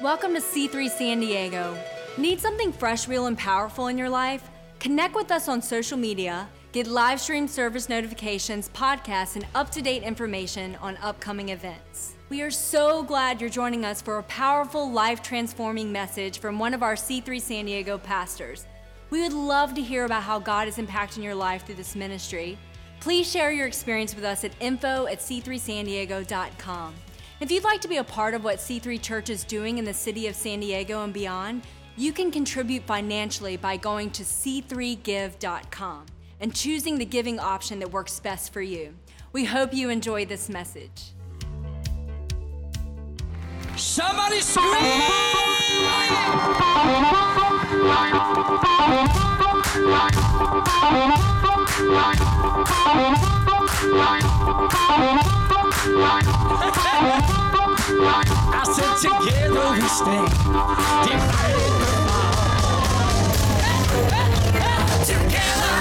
Welcome 0.00 0.34
to 0.34 0.40
C3 0.40 0.88
San 0.88 1.18
Diego. 1.18 1.76
Need 2.16 2.38
something 2.38 2.72
fresh, 2.72 3.08
real, 3.08 3.26
and 3.26 3.36
powerful 3.36 3.88
in 3.88 3.98
your 3.98 4.08
life? 4.08 4.48
Connect 4.78 5.12
with 5.16 5.32
us 5.32 5.48
on 5.48 5.60
social 5.60 5.98
media, 5.98 6.48
get 6.70 6.86
live 6.86 7.20
stream 7.20 7.48
service 7.48 7.88
notifications, 7.88 8.68
podcasts, 8.68 9.34
and 9.34 9.44
up 9.56 9.70
to 9.70 9.82
date 9.82 10.04
information 10.04 10.76
on 10.76 10.96
upcoming 10.98 11.48
events. 11.48 12.14
We 12.28 12.42
are 12.42 12.50
so 12.52 13.02
glad 13.02 13.40
you're 13.40 13.50
joining 13.50 13.84
us 13.84 14.00
for 14.00 14.18
a 14.18 14.22
powerful, 14.22 14.88
life 14.88 15.20
transforming 15.20 15.90
message 15.90 16.38
from 16.38 16.60
one 16.60 16.74
of 16.74 16.84
our 16.84 16.94
C3 16.94 17.40
San 17.40 17.64
Diego 17.64 17.98
pastors. 17.98 18.66
We 19.10 19.22
would 19.22 19.32
love 19.32 19.74
to 19.74 19.82
hear 19.82 20.04
about 20.04 20.22
how 20.22 20.38
God 20.38 20.68
is 20.68 20.76
impacting 20.76 21.24
your 21.24 21.34
life 21.34 21.66
through 21.66 21.74
this 21.74 21.96
ministry. 21.96 22.56
Please 23.00 23.28
share 23.28 23.50
your 23.50 23.66
experience 23.66 24.14
with 24.14 24.24
us 24.24 24.44
at 24.44 24.52
info 24.60 25.08
at 25.08 25.18
c3sandiego.com. 25.18 26.94
If 27.40 27.52
you'd 27.52 27.62
like 27.62 27.80
to 27.82 27.88
be 27.88 27.98
a 27.98 28.04
part 28.04 28.34
of 28.34 28.42
what 28.42 28.58
C3 28.58 29.00
Church 29.00 29.30
is 29.30 29.44
doing 29.44 29.78
in 29.78 29.84
the 29.84 29.94
city 29.94 30.26
of 30.26 30.34
San 30.34 30.58
Diego 30.58 31.04
and 31.04 31.12
beyond, 31.12 31.62
you 31.96 32.12
can 32.12 32.32
contribute 32.32 32.82
financially 32.82 33.56
by 33.56 33.76
going 33.76 34.10
to 34.10 34.24
c3give.com 34.24 36.06
and 36.40 36.52
choosing 36.52 36.98
the 36.98 37.04
giving 37.04 37.38
option 37.38 37.78
that 37.78 37.92
works 37.92 38.18
best 38.18 38.52
for 38.52 38.60
you. 38.60 38.92
We 39.32 39.44
hope 39.44 39.72
you 39.72 39.88
enjoy 39.88 40.24
this 40.26 40.48
message. 40.48 41.12
Somebody 43.76 44.40
scream! 44.40 45.38
I 55.80 55.86
said 58.74 58.96
together 58.98 59.66
we 59.70 59.86
stand. 59.88 60.28
Together. 65.06 65.76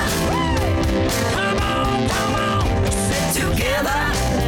Come 1.34 1.60
on, 1.60 2.08
come 2.10 2.36
on. 2.36 2.66
Together. 3.34 4.02
Together 4.14 4.47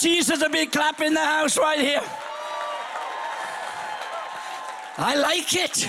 Jesus 0.00 0.42
a 0.42 0.48
big 0.48 0.70
clap 0.70 1.00
in 1.00 1.14
the 1.14 1.24
house 1.24 1.58
right 1.58 1.80
here. 1.80 2.02
I 4.96 5.16
like 5.16 5.54
it. 5.54 5.88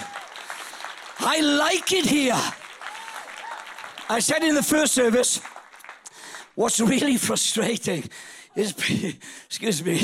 I 1.19 1.41
like 1.41 1.91
it 1.91 2.05
here. 2.05 2.39
I 4.09 4.19
said 4.19 4.43
in 4.43 4.55
the 4.55 4.63
first 4.63 4.93
service, 4.93 5.41
what's 6.55 6.79
really 6.79 7.17
frustrating 7.17 8.03
is, 8.55 8.71
excuse 9.45 9.83
me, 9.83 10.01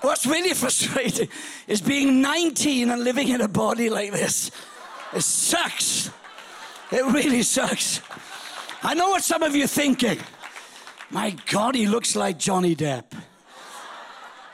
what's 0.00 0.26
really 0.26 0.54
frustrating 0.54 1.28
is 1.66 1.82
being 1.82 2.22
19 2.22 2.90
and 2.90 3.04
living 3.04 3.28
in 3.28 3.40
a 3.40 3.48
body 3.48 3.90
like 3.90 4.12
this. 4.12 4.50
It 5.14 5.22
sucks. 5.22 6.10
It 6.90 7.04
really 7.12 7.42
sucks. 7.42 8.00
I 8.82 8.94
know 8.94 9.10
what 9.10 9.22
some 9.22 9.42
of 9.42 9.54
you 9.54 9.64
are 9.64 9.68
thinking. 9.68 10.18
My 11.10 11.36
God, 11.50 11.74
he 11.74 11.86
looks 11.86 12.14
like 12.14 12.38
Johnny 12.38 12.76
Depp. 12.76 13.04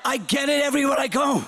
I 0.04 0.16
get 0.16 0.48
it 0.48 0.64
everywhere 0.64 0.98
I 0.98 1.08
go. 1.08 1.44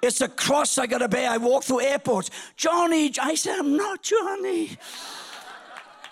It's 0.00 0.20
a 0.20 0.28
cross 0.28 0.78
I 0.78 0.86
got 0.86 0.98
to 0.98 1.08
bear. 1.08 1.30
I 1.30 1.36
walk 1.36 1.64
through 1.64 1.80
airports. 1.80 2.30
Johnny, 2.56 3.12
I 3.20 3.34
said, 3.34 3.58
I'm 3.58 3.76
not 3.76 4.02
Johnny. 4.02 4.76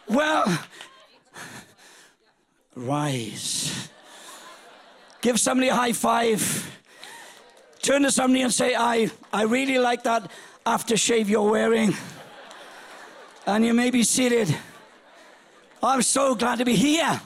well, 0.09 0.59
rise. 2.75 3.88
Give 5.20 5.38
somebody 5.38 5.69
a 5.69 5.75
high 5.75 5.93
five. 5.93 6.70
Turn 7.81 8.03
to 8.03 8.11
somebody 8.11 8.43
and 8.43 8.53
say, 8.53 8.75
I, 8.75 9.11
I 9.32 9.44
really 9.44 9.79
like 9.79 10.03
that 10.05 10.31
aftershave 10.67 11.29
you're 11.29 11.50
wearing. 11.50 11.94
And 13.47 13.64
you 13.64 13.75
may 13.75 13.91
be 13.91 14.05
seated. 14.05 14.55
I'm 15.82 16.03
so 16.03 16.35
glad 16.35 16.59
to 16.59 16.64
be 16.64 16.76
here. 16.76 17.20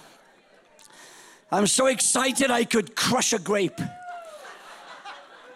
I'm 1.50 1.69
so 1.69 1.87
excited 1.87 2.50
I 2.50 2.64
could 2.64 2.96
crush 2.96 3.32
a 3.32 3.38
grape. 3.38 3.81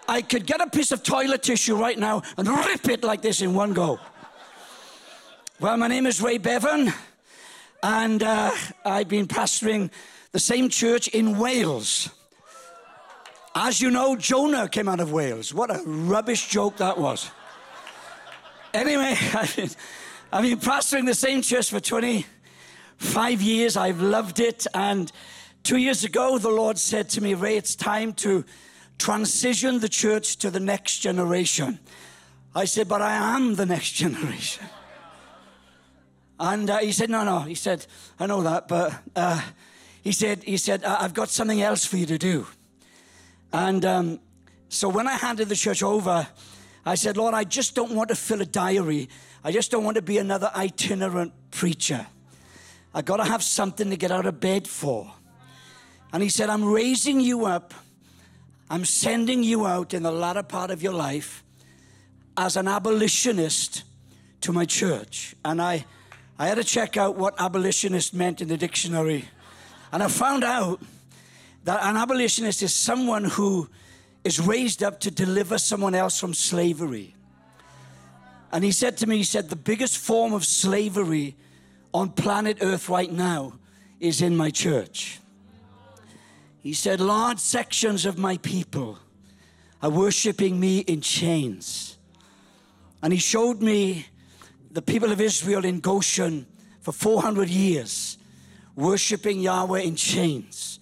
I 0.08 0.22
could 0.22 0.46
get 0.46 0.60
a 0.60 0.69
piece 0.69 0.92
of 0.92 1.02
toilet 1.02 1.42
tissue 1.42 1.76
right 1.76 1.98
now 1.98 2.22
and 2.37 2.48
rip 2.48 2.88
it 2.88 3.02
like 3.02 3.22
this 3.22 3.42
in 3.42 3.54
one 3.54 3.72
go. 3.72 3.98
Well, 5.58 5.76
my 5.76 5.88
name 5.88 6.06
is 6.06 6.22
Ray 6.22 6.38
Bevan, 6.38 6.92
and 7.82 8.22
uh, 8.22 8.50
I've 8.84 9.08
been 9.08 9.26
pastoring 9.26 9.90
the 10.32 10.38
same 10.38 10.69
church 10.69 11.08
in 11.08 11.38
Wales. 11.38 12.08
As 13.54 13.81
you 13.81 13.90
know, 13.90 14.14
Jonah 14.14 14.69
came 14.69 14.88
out 14.88 15.00
of 15.00 15.12
Wales. 15.12 15.52
What 15.52 15.70
a 15.70 15.82
rubbish 15.84 16.48
joke 16.48 16.76
that 16.76 16.98
was. 16.98 17.31
Anyway, 18.72 19.16
I've 19.34 19.56
been, 19.56 19.70
I've 20.32 20.44
been 20.44 20.60
pastoring 20.60 21.06
the 21.06 21.14
same 21.14 21.43
church 21.43 21.70
for 21.70 21.81
25 21.81 23.43
years. 23.43 23.76
I've 23.76 24.00
loved 24.00 24.38
it, 24.38 24.69
and 24.72 25.10
Two 25.62 25.76
years 25.76 26.04
ago, 26.04 26.38
the 26.38 26.50
Lord 26.50 26.78
said 26.78 27.08
to 27.10 27.20
me, 27.20 27.34
Ray, 27.34 27.56
it's 27.56 27.76
time 27.76 28.12
to 28.14 28.44
transition 28.98 29.80
the 29.80 29.88
church 29.88 30.36
to 30.38 30.50
the 30.50 30.60
next 30.60 30.98
generation. 30.98 31.78
I 32.54 32.64
said, 32.64 32.88
but 32.88 33.02
I 33.02 33.36
am 33.36 33.54
the 33.54 33.66
next 33.66 33.92
generation. 34.02 34.66
And 36.38 36.70
uh, 36.70 36.78
he 36.78 36.92
said, 36.92 37.10
no, 37.10 37.22
no. 37.22 37.40
He 37.40 37.54
said, 37.54 37.86
I 38.18 38.26
know 38.26 38.42
that, 38.42 38.66
but 38.66 38.94
uh, 39.14 39.42
he 40.02 40.12
said, 40.12 40.42
he 40.42 40.56
said, 40.56 40.84
I've 40.84 41.12
got 41.12 41.28
something 41.28 41.60
else 41.60 41.84
for 41.84 41.98
you 41.98 42.06
to 42.06 42.18
do. 42.18 42.46
And 43.52 43.84
um, 43.84 44.20
so 44.68 44.88
when 44.88 45.06
I 45.06 45.12
handed 45.12 45.48
the 45.48 45.56
church 45.56 45.82
over, 45.82 46.26
I 46.86 46.94
said, 46.94 47.18
Lord, 47.18 47.34
I 47.34 47.44
just 47.44 47.74
don't 47.74 47.92
want 47.92 48.08
to 48.08 48.14
fill 48.14 48.40
a 48.40 48.46
diary. 48.46 49.10
I 49.44 49.52
just 49.52 49.70
don't 49.70 49.84
want 49.84 49.96
to 49.96 50.02
be 50.02 50.16
another 50.16 50.50
itinerant 50.54 51.32
preacher. 51.50 52.06
I 52.94 53.02
got 53.02 53.18
to 53.18 53.24
have 53.24 53.42
something 53.42 53.90
to 53.90 53.96
get 53.96 54.10
out 54.10 54.26
of 54.26 54.40
bed 54.40 54.66
for. 54.66 55.12
And 56.12 56.22
he 56.22 56.28
said, 56.28 56.50
I'm 56.50 56.64
raising 56.64 57.20
you 57.20 57.46
up. 57.46 57.74
I'm 58.68 58.84
sending 58.84 59.42
you 59.42 59.66
out 59.66 59.94
in 59.94 60.02
the 60.02 60.12
latter 60.12 60.42
part 60.42 60.70
of 60.70 60.82
your 60.82 60.92
life 60.92 61.42
as 62.36 62.56
an 62.56 62.68
abolitionist 62.68 63.84
to 64.42 64.52
my 64.52 64.64
church. 64.64 65.34
And 65.44 65.60
I, 65.60 65.84
I 66.38 66.46
had 66.46 66.56
to 66.56 66.64
check 66.64 66.96
out 66.96 67.16
what 67.16 67.34
abolitionist 67.38 68.14
meant 68.14 68.40
in 68.40 68.48
the 68.48 68.56
dictionary. 68.56 69.28
And 69.92 70.02
I 70.02 70.08
found 70.08 70.44
out 70.44 70.80
that 71.64 71.82
an 71.82 71.96
abolitionist 71.96 72.62
is 72.62 72.74
someone 72.74 73.24
who 73.24 73.68
is 74.24 74.40
raised 74.40 74.82
up 74.82 75.00
to 75.00 75.10
deliver 75.10 75.58
someone 75.58 75.94
else 75.94 76.18
from 76.18 76.34
slavery. 76.34 77.14
And 78.52 78.64
he 78.64 78.72
said 78.72 78.96
to 78.98 79.06
me, 79.06 79.18
he 79.18 79.24
said, 79.24 79.48
the 79.48 79.56
biggest 79.56 79.98
form 79.98 80.32
of 80.32 80.44
slavery 80.44 81.36
on 81.92 82.10
planet 82.10 82.58
Earth 82.60 82.88
right 82.88 83.10
now 83.10 83.54
is 84.00 84.22
in 84.22 84.36
my 84.36 84.50
church. 84.50 85.20
He 86.62 86.74
said, 86.74 87.00
Large 87.00 87.38
sections 87.38 88.04
of 88.04 88.18
my 88.18 88.36
people 88.38 88.98
are 89.82 89.90
worshiping 89.90 90.60
me 90.60 90.80
in 90.80 91.00
chains. 91.00 91.96
And 93.02 93.12
he 93.12 93.18
showed 93.18 93.62
me 93.62 94.06
the 94.70 94.82
people 94.82 95.10
of 95.10 95.20
Israel 95.20 95.64
in 95.64 95.80
Goshen 95.80 96.46
for 96.80 96.92
400 96.92 97.48
years 97.48 98.18
worshiping 98.76 99.40
Yahweh 99.40 99.80
in 99.80 99.96
chains 99.96 100.80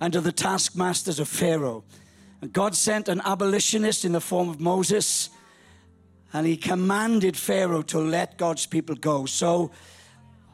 under 0.00 0.20
the 0.20 0.32
taskmasters 0.32 1.18
of 1.18 1.28
Pharaoh. 1.28 1.84
And 2.40 2.52
God 2.52 2.74
sent 2.74 3.08
an 3.08 3.20
abolitionist 3.24 4.04
in 4.04 4.12
the 4.12 4.20
form 4.20 4.48
of 4.48 4.60
Moses, 4.60 5.30
and 6.32 6.46
he 6.46 6.56
commanded 6.56 7.36
Pharaoh 7.36 7.82
to 7.82 7.98
let 7.98 8.38
God's 8.38 8.66
people 8.66 8.94
go. 8.94 9.26
So, 9.26 9.70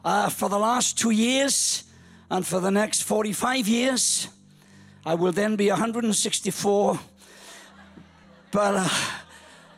uh, 0.03 0.29
for 0.29 0.49
the 0.49 0.59
last 0.59 0.97
two 0.97 1.11
years 1.11 1.83
and 2.29 2.45
for 2.45 2.59
the 2.59 2.71
next 2.71 3.03
45 3.03 3.67
years, 3.67 4.27
I 5.07 5.15
will 5.15 5.31
then 5.31 5.55
be 5.55 5.69
164. 5.69 6.99
But 8.51 8.75
uh, 8.75 8.89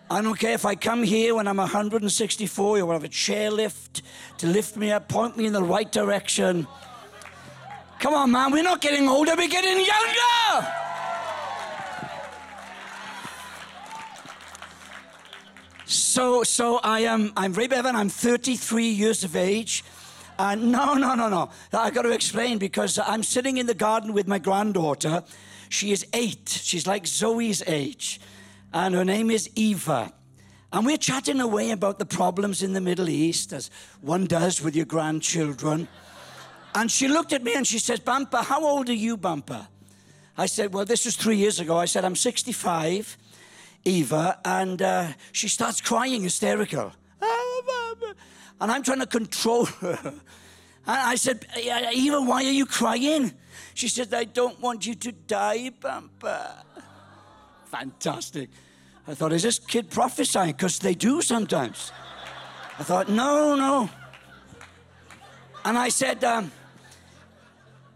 I 0.09 0.23
don't 0.23 0.39
care 0.39 0.53
if 0.53 0.65
I 0.65 0.73
come 0.73 1.03
here 1.03 1.35
when 1.35 1.47
I'm 1.47 1.57
164, 1.57 2.77
you'll 2.79 2.91
have 2.91 3.03
a 3.03 3.07
chairlift 3.07 4.01
to 4.39 4.47
lift 4.47 4.75
me 4.75 4.91
up, 4.91 5.07
point 5.07 5.37
me 5.37 5.45
in 5.45 5.53
the 5.53 5.61
right 5.61 5.91
direction. 5.91 6.65
Come 7.99 8.15
on, 8.15 8.31
man, 8.31 8.51
we're 8.51 8.63
not 8.63 8.81
getting 8.81 9.07
older, 9.07 9.35
we're 9.37 9.47
getting 9.47 9.77
younger. 9.85 10.67
So, 15.85 16.41
so 16.41 16.79
I 16.83 17.01
am, 17.01 17.33
I'm 17.37 17.53
Ray 17.53 17.67
Bevan, 17.67 17.95
I'm 17.95 18.09
33 18.09 18.89
years 18.89 19.23
of 19.23 19.35
age. 19.35 19.83
Uh, 20.39 20.55
no, 20.55 20.93
no, 20.93 21.15
no, 21.15 21.27
no. 21.27 21.49
I've 21.73 21.93
got 21.93 22.03
to 22.03 22.11
explain 22.11 22.59
because 22.59 22.97
I'm 22.97 23.23
sitting 23.23 23.57
in 23.57 23.65
the 23.65 23.73
garden 23.73 24.13
with 24.13 24.25
my 24.25 24.39
granddaughter. 24.39 25.21
She 25.67 25.91
is 25.91 26.07
eight. 26.13 26.47
She's 26.47 26.87
like 26.87 27.05
Zoe's 27.05 27.61
age. 27.67 28.21
And 28.71 28.95
her 28.95 29.03
name 29.03 29.29
is 29.29 29.49
Eva. 29.55 30.13
And 30.71 30.85
we're 30.85 30.95
chatting 30.95 31.41
away 31.41 31.71
about 31.71 31.99
the 31.99 32.05
problems 32.05 32.63
in 32.63 32.71
the 32.71 32.79
Middle 32.79 33.09
East, 33.09 33.51
as 33.51 33.69
one 33.99 34.27
does 34.27 34.61
with 34.61 34.77
your 34.77 34.85
grandchildren. 34.85 35.89
And 36.73 36.89
she 36.89 37.09
looked 37.09 37.33
at 37.33 37.43
me 37.43 37.55
and 37.55 37.67
she 37.67 37.77
says, 37.77 37.99
Bumper, 37.99 38.37
how 38.37 38.65
old 38.65 38.87
are 38.87 38.93
you, 38.93 39.17
Bumper? 39.17 39.67
I 40.37 40.45
said, 40.45 40.73
Well, 40.73 40.85
this 40.85 41.03
was 41.03 41.17
three 41.17 41.35
years 41.35 41.59
ago. 41.59 41.75
I 41.75 41.83
said, 41.83 42.05
I'm 42.05 42.15
65, 42.15 43.17
Eva. 43.83 44.39
And 44.45 44.81
uh, 44.81 45.07
she 45.33 45.49
starts 45.49 45.81
crying 45.81 46.23
hysterical. 46.23 46.93
And 48.61 48.71
I'm 48.71 48.83
trying 48.83 48.99
to 48.99 49.05
control 49.05 49.65
her. 49.81 49.99
And 50.03 50.97
I 50.97 51.15
said, 51.15 51.45
Eva, 51.57 52.21
why 52.21 52.43
are 52.43 52.51
you 52.51 52.65
crying? 52.65 53.33
She 53.73 53.87
said, 53.87 54.13
I 54.13 54.23
don't 54.23 54.59
want 54.59 54.85
you 54.85 54.95
to 54.95 55.11
die, 55.11 55.69
Bumper. 55.69 56.63
Fantastic. 57.65 58.49
I 59.07 59.13
thought, 59.13 59.33
is 59.33 59.43
this 59.43 59.59
kid 59.59 59.89
prophesying? 59.89 60.51
Because 60.51 60.79
they 60.79 60.93
do 60.93 61.21
sometimes. 61.21 61.91
I 62.77 62.83
thought, 62.83 63.09
no, 63.09 63.55
no. 63.55 63.89
And 65.65 65.77
I 65.77 65.89
said, 65.89 66.23
um, 66.23 66.51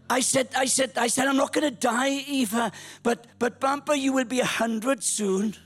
I 0.08 0.20
said, 0.20 0.48
I 0.56 0.66
said, 0.66 0.92
I 0.96 1.06
said, 1.06 1.28
I'm 1.28 1.36
not 1.36 1.52
going 1.52 1.68
to 1.68 1.76
die, 1.76 2.10
Eva, 2.28 2.70
but, 3.02 3.26
but 3.38 3.58
Bumper, 3.58 3.94
you 3.94 4.12
will 4.12 4.24
be 4.26 4.40
a 4.40 4.44
hundred 4.44 5.02
soon. 5.02 5.56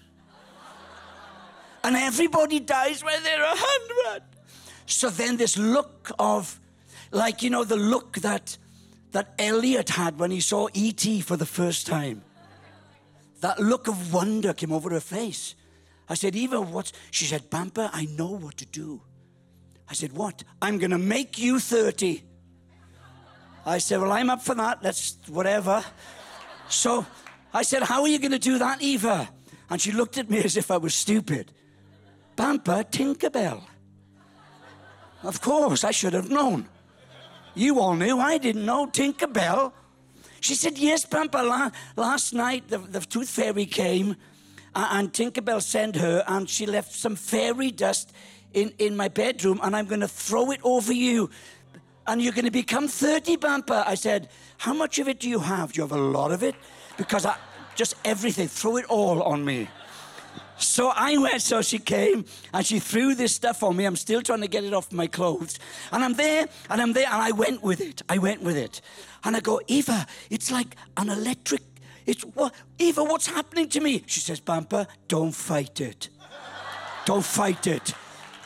And 1.83 1.97
everybody 1.97 2.61
dies 2.61 3.03
when 3.03 3.23
they're 3.23 3.43
a 3.43 3.55
hundred. 3.55 4.23
So 4.89 5.11
then 5.11 5.37
this 5.37 5.59
look 5.59 6.11
of, 6.19 6.59
like, 7.13 7.43
you 7.43 7.51
know, 7.51 7.63
the 7.63 7.77
look 7.77 8.15
that, 8.19 8.57
that 9.13 9.35
Elliot 9.39 9.91
had 9.91 10.19
when 10.19 10.31
he 10.31 10.41
saw 10.41 10.69
E.T. 10.73 11.21
for 11.21 11.37
the 11.37 11.47
first 11.47 11.87
time. 11.87 12.23
That 13.41 13.61
look 13.61 13.87
of 13.87 14.13
wonder 14.13 14.55
came 14.55 14.73
over 14.73 14.91
her 14.91 15.01
face. 15.01 15.55
I 16.09 16.15
said, 16.15 16.35
Eva, 16.35 16.61
what? 16.61 16.91
She 17.11 17.27
said, 17.27 17.51
Bumper, 17.51 17.91
I 17.93 18.07
know 18.07 18.31
what 18.31 18.57
to 18.57 18.67
do. 18.67 19.03
I 19.91 19.93
said, 19.93 20.13
What? 20.13 20.43
I'm 20.61 20.79
going 20.79 20.91
to 20.91 20.99
make 20.99 21.39
you 21.39 21.61
30. 21.61 22.23
I 23.67 23.79
said, 23.79 24.01
Well, 24.01 24.13
I'm 24.13 24.31
up 24.31 24.43
for 24.43 24.55
that. 24.55 24.83
Let's, 24.83 25.19
whatever. 25.29 25.85
So 26.71 27.07
I 27.53 27.63
said, 27.63 27.83
How 27.83 28.03
are 28.03 28.09
you 28.09 28.19
going 28.19 28.33
to 28.33 28.39
do 28.39 28.59
that, 28.59 28.81
Eva? 28.81 29.29
And 29.69 29.81
she 29.81 29.93
looked 29.93 30.17
at 30.17 30.31
me 30.31 30.39
as 30.39 30.57
if 30.57 30.71
I 30.71 30.79
was 30.79 30.95
stupid. 30.95 31.53
Bumper, 32.37 32.85
Tinkerbell. 32.85 33.63
Of 35.23 35.41
course, 35.41 35.85
I 35.85 35.91
should 35.91 36.13
have 36.13 36.31
known. 36.31 36.69
You 37.55 37.81
all 37.81 37.95
knew. 37.95 38.19
I 38.19 38.39
didn't 38.39 38.65
know. 38.65 38.87
Tinkerbell. 38.87 39.73
She 40.41 40.55
said, 40.55 40.79
Yes, 40.79 41.05
Pampa. 41.05 41.39
La- 41.39 41.71
last 41.97 42.33
night 42.33 42.69
the, 42.69 42.79
the 42.79 43.01
tooth 43.01 43.29
fairy 43.29 43.67
came 43.67 44.17
and 44.75 45.13
Tinkerbell 45.13 45.61
sent 45.61 45.97
her 45.97 46.23
and 46.29 46.49
she 46.49 46.67
left 46.67 46.93
some 46.93 47.17
fairy 47.17 47.71
dust 47.71 48.13
in, 48.55 48.73
in 48.79 48.97
my 48.97 49.09
bedroom 49.09 49.61
and 49.63 49.75
I'm 49.75 49.87
going 49.87 50.01
to 50.01 50.09
throw 50.09 50.51
it 50.53 50.61
over 50.63 50.93
you. 50.93 51.31
And 52.07 52.23
you're 52.23 52.33
going 52.33 52.47
to 52.47 52.51
become 52.51 52.89
30, 52.89 53.37
Bumper. 53.37 53.85
I 53.87 53.95
said, 53.95 54.29
How 54.57 54.73
much 54.73 54.99
of 54.99 55.09
it 55.09 55.21
do 55.21 55.29
you 55.29 55.41
have? 55.41 55.73
Do 55.73 55.79
you 55.79 55.83
have 55.83 55.93
a 55.93 56.01
lot 56.01 56.31
of 56.31 56.43
it? 56.43 56.55
Because 56.97 57.27
I 57.27 57.37
just 57.75 57.95
everything, 58.05 58.49
throw 58.49 58.77
it 58.77 58.85
all 58.87 59.23
on 59.23 59.45
me. 59.45 59.69
So 60.59 60.93
I 60.95 61.17
went, 61.19 61.41
so 61.43 61.63
she 61.63 61.79
came 61.79 62.25
and 62.53 62.67
she 62.67 62.81
threw 62.81 63.15
this 63.15 63.35
stuff 63.35 63.63
on 63.63 63.77
me. 63.77 63.85
I'm 63.85 63.97
still 63.97 64.23
trying 64.23 64.41
to 64.41 64.49
get 64.49 64.65
it 64.65 64.75
off 64.75 64.91
my 64.93 65.07
clothes. 65.07 65.59
And 65.93 66.05
I'm 66.05 66.15
there 66.15 66.47
and 66.69 66.83
I'm 66.83 66.93
there 66.93 67.07
and 67.07 67.23
I 67.23 67.31
went 67.31 67.63
with 67.63 67.81
it. 67.81 68.03
I 68.09 68.19
went 68.19 68.43
with 68.43 68.57
it. 68.57 68.81
And 69.25 69.37
I 69.37 69.41
go, 69.41 69.61
Eva, 69.69 70.07
it's 70.31 70.51
like 70.51 70.75
an 70.97 71.11
electric, 71.11 71.63
It's 72.07 72.23
what, 72.23 72.55
Eva, 72.79 73.05
what's 73.05 73.27
happening 73.27 73.69
to 73.69 73.81
me? 73.81 74.03
She 74.07 74.21
says, 74.21 74.41
Bumper, 74.41 74.87
don't 75.07 75.33
fight 75.33 75.81
it. 75.81 76.09
don't 77.05 77.25
fight 77.25 77.67
it. 77.67 77.95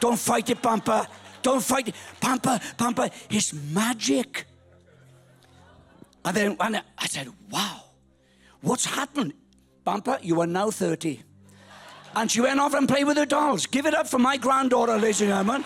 Don't 0.00 0.19
fight 0.19 0.50
it, 0.50 0.61
Bumper. 0.61 1.07
Don't 1.42 1.62
fight 1.62 1.88
it. 1.88 1.95
Bumper, 2.21 2.61
Bumper, 2.76 3.11
it's 3.31 3.52
magic. 3.52 4.47
And 6.25 6.37
then 6.37 6.57
and 6.61 6.83
I 6.99 7.07
said, 7.07 7.28
wow, 7.50 7.85
what's 8.61 8.85
happened? 8.85 9.33
Bumper, 9.85 10.19
you 10.23 10.40
are 10.40 10.47
now 10.47 10.71
30. 10.71 11.23
And 12.14 12.31
she 12.31 12.40
went 12.40 12.61
off 12.61 12.75
and 12.75 12.88
played 12.88 13.04
with 13.04 13.16
her 13.16 13.26
dolls. 13.26 13.66
Give 13.66 13.87
it 13.87 13.95
up 13.95 14.07
for 14.07 14.19
my 14.19 14.37
granddaughter, 14.37 14.97
ladies 14.99 15.23
and 15.23 15.31
gentlemen. 15.31 15.64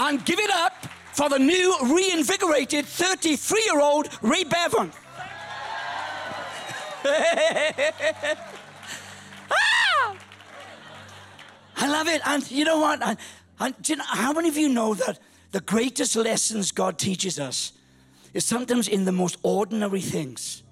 And 0.00 0.24
give 0.24 0.38
it 0.38 0.50
up 0.50 0.86
for 1.12 1.28
the 1.28 1.38
new, 1.38 1.76
reinvigorated 1.82 2.86
33 2.86 3.62
year 3.64 3.80
old 3.80 4.08
Ray 4.22 4.44
Bevan. 4.44 4.92
ah! 9.50 10.16
I 11.76 11.88
love 11.88 12.08
it. 12.08 12.22
And 12.24 12.48
you 12.50 12.64
know 12.64 12.78
what? 12.78 13.02
And, 13.02 13.18
and 13.58 13.74
you 13.88 13.96
know, 13.96 14.04
how 14.06 14.32
many 14.32 14.48
of 14.48 14.56
you 14.56 14.68
know 14.68 14.94
that 14.94 15.18
the 15.50 15.60
greatest 15.60 16.14
lessons 16.14 16.70
God 16.70 16.98
teaches 16.98 17.40
us 17.40 17.72
is 18.32 18.44
sometimes 18.44 18.86
in 18.86 19.04
the 19.04 19.12
most 19.12 19.38
ordinary 19.42 20.00
things? 20.00 20.62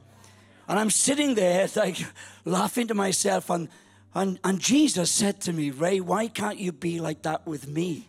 And 0.68 0.78
I'm 0.78 0.90
sitting 0.90 1.34
there, 1.34 1.68
like, 1.76 1.98
laughing 2.46 2.86
to 2.86 2.94
myself. 2.94 3.50
And, 3.50 3.68
and, 4.14 4.40
and 4.42 4.58
Jesus 4.58 5.10
said 5.10 5.42
to 5.42 5.52
me, 5.52 5.70
Ray, 5.70 6.00
why 6.00 6.28
can't 6.28 6.58
you 6.58 6.72
be 6.72 7.00
like 7.00 7.22
that 7.22 7.46
with 7.46 7.68
me? 7.68 8.08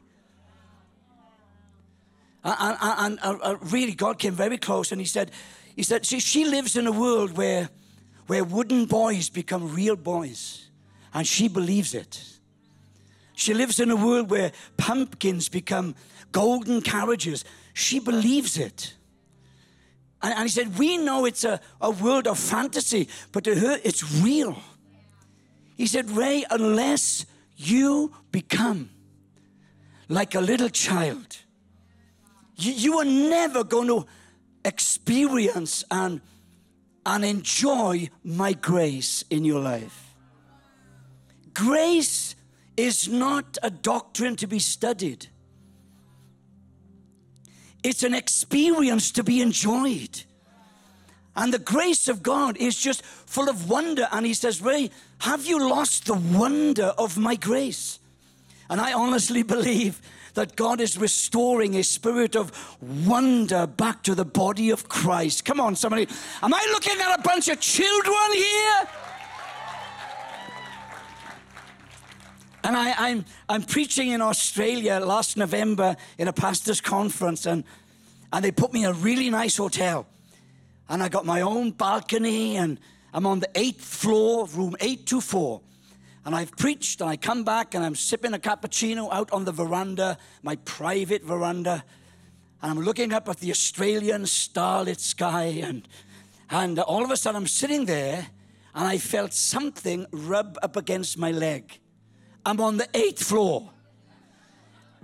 And, 2.46 2.78
and, 2.82 3.20
and, 3.22 3.74
really, 3.74 3.94
God 3.94 4.20
came 4.20 4.34
very 4.34 4.58
close 4.58 4.94
and 4.94 5.02
He 5.02 5.08
said, 5.08 5.32
He 5.76 5.84
said, 5.84 6.06
see, 6.06 6.20
she 6.20 6.46
lives 6.46 6.78
in 6.78 6.88
a 6.88 6.94
world 6.94 7.36
where, 7.36 7.70
where 8.28 8.46
wooden 8.46 8.86
boys 8.86 9.30
become 9.30 9.76
real 9.76 9.98
boys. 9.98 10.70
And 11.14 11.28
she 11.28 11.50
believes 11.50 11.94
it. 11.94 12.24
She 13.34 13.54
lives 13.54 13.80
in 13.80 13.92
a 13.92 13.96
world 13.96 14.30
where 14.30 14.52
pumpkins 14.78 15.50
become 15.50 15.96
golden 16.32 16.82
carriages. 16.82 17.44
She 17.74 18.00
believes 18.00 18.58
it. 18.58 18.94
And, 20.22 20.34
and 20.34 20.44
he 20.44 20.50
said, 20.50 20.78
We 20.78 20.98
know 20.98 21.26
it's 21.26 21.44
a, 21.44 21.60
a 21.80 21.92
world 21.92 22.28
of 22.28 22.40
fantasy, 22.40 23.08
but 23.32 23.44
to 23.44 23.56
her, 23.56 23.80
it's 23.84 24.22
real. 24.22 24.58
He 25.76 25.86
said, 25.86 26.10
Ray, 26.10 26.44
unless 26.50 27.26
you 27.56 28.14
become 28.32 28.90
like 30.10 30.36
a 30.36 30.42
little 30.42 30.70
child, 30.70 31.38
you, 32.56 32.74
you 32.74 32.98
are 33.00 33.06
never 33.06 33.64
going 33.64 33.88
to 33.88 34.06
experience 34.66 35.84
and, 35.92 36.22
and 37.06 37.24
enjoy 37.24 38.10
my 38.24 38.54
grace 38.54 39.24
in 39.30 39.46
your 39.46 39.62
life. 39.62 40.16
Grace 41.54 42.36
is 42.76 43.08
not 43.08 43.58
a 43.64 43.70
doctrine 43.70 44.36
to 44.36 44.48
be 44.48 44.60
studied. 44.60 45.28
It's 47.88 48.04
an 48.04 48.14
experience 48.14 49.12
to 49.12 49.24
be 49.24 49.42
enjoyed. 49.42 50.24
And 51.38 51.54
the 51.54 51.60
grace 51.60 52.10
of 52.10 52.22
God 52.22 52.58
is 52.58 52.76
just 52.76 53.02
full 53.02 53.48
of 53.48 53.70
wonder. 53.70 54.10
And 54.12 54.26
He 54.26 54.34
says, 54.34 54.62
Ray, 54.62 54.92
have 55.20 55.46
you 55.46 55.70
lost 55.70 56.08
the 56.08 56.16
wonder 56.16 56.92
of 56.98 57.18
my 57.18 57.36
grace? 57.36 58.00
And 58.70 58.82
I 58.82 58.92
honestly 58.92 59.42
believe 59.42 60.02
that 60.34 60.58
God 60.58 60.82
is 60.82 60.98
restoring 60.98 61.76
a 61.76 61.84
spirit 61.84 62.36
of 62.36 62.52
wonder 62.82 63.66
back 63.66 64.04
to 64.04 64.16
the 64.16 64.26
body 64.26 64.70
of 64.70 64.90
Christ. 64.90 65.46
Come 65.46 65.62
on, 65.62 65.78
somebody. 65.78 66.10
Am 66.44 66.54
I 66.54 66.68
looking 66.74 67.00
at 67.00 67.18
a 67.18 67.22
bunch 67.22 67.48
of 67.48 67.62
children 67.62 68.34
here? 68.34 68.90
And 72.68 72.76
I, 72.76 72.90
am 72.90 72.96
I'm, 73.00 73.26
I'm 73.48 73.64
preaching 73.64 74.10
in 74.10 74.22
Australia 74.22 75.00
last 75.00 75.38
November 75.38 75.96
in 76.18 76.28
a 76.28 76.34
pastor's 76.34 76.82
conference, 76.82 77.46
and, 77.46 77.64
and 78.34 78.44
they 78.44 78.52
put 78.52 78.74
me 78.74 78.84
in 78.84 78.90
a 78.90 78.94
really 78.94 79.30
nice 79.30 79.56
hotel. 79.56 80.06
And 80.90 81.02
I 81.02 81.08
got 81.08 81.26
my 81.26 81.40
own 81.40 81.72
balcony, 81.72 82.58
and 82.58 82.78
I'm 83.14 83.26
on 83.26 83.40
the 83.40 83.50
eighth 83.56 83.86
floor, 83.86 84.48
room 84.48 84.76
824. 84.82 85.62
And 86.26 86.36
I've 86.36 86.52
preached, 86.58 87.00
and 87.00 87.10
I 87.10 87.16
come 87.16 87.46
back, 87.46 87.74
and 87.74 87.86
I'm 87.86 87.96
sipping 87.96 88.34
a 88.34 88.38
cappuccino 88.38 89.08
out 89.14 89.32
on 89.32 89.46
the 89.46 89.54
veranda, 89.54 90.18
my 90.44 90.58
private 90.58 91.24
veranda. 91.24 91.86
And 92.62 92.70
I'm 92.70 92.84
looking 92.84 93.14
up 93.14 93.30
at 93.30 93.38
the 93.38 93.50
Australian 93.50 94.26
starlit 94.26 95.00
sky, 95.00 95.62
and, 95.64 95.88
and 96.50 96.80
all 96.80 97.06
of 97.06 97.12
a 97.12 97.16
sudden 97.16 97.38
I'm 97.38 97.48
sitting 97.48 97.86
there, 97.86 98.28
and 98.76 98.86
I 98.86 98.98
felt 98.98 99.32
something 99.32 100.06
rub 100.12 100.58
up 100.62 100.76
against 100.76 101.18
my 101.18 101.32
leg. 101.32 101.80
I'm 102.48 102.62
on 102.62 102.78
the 102.78 102.88
eighth 102.94 103.24
floor 103.24 103.70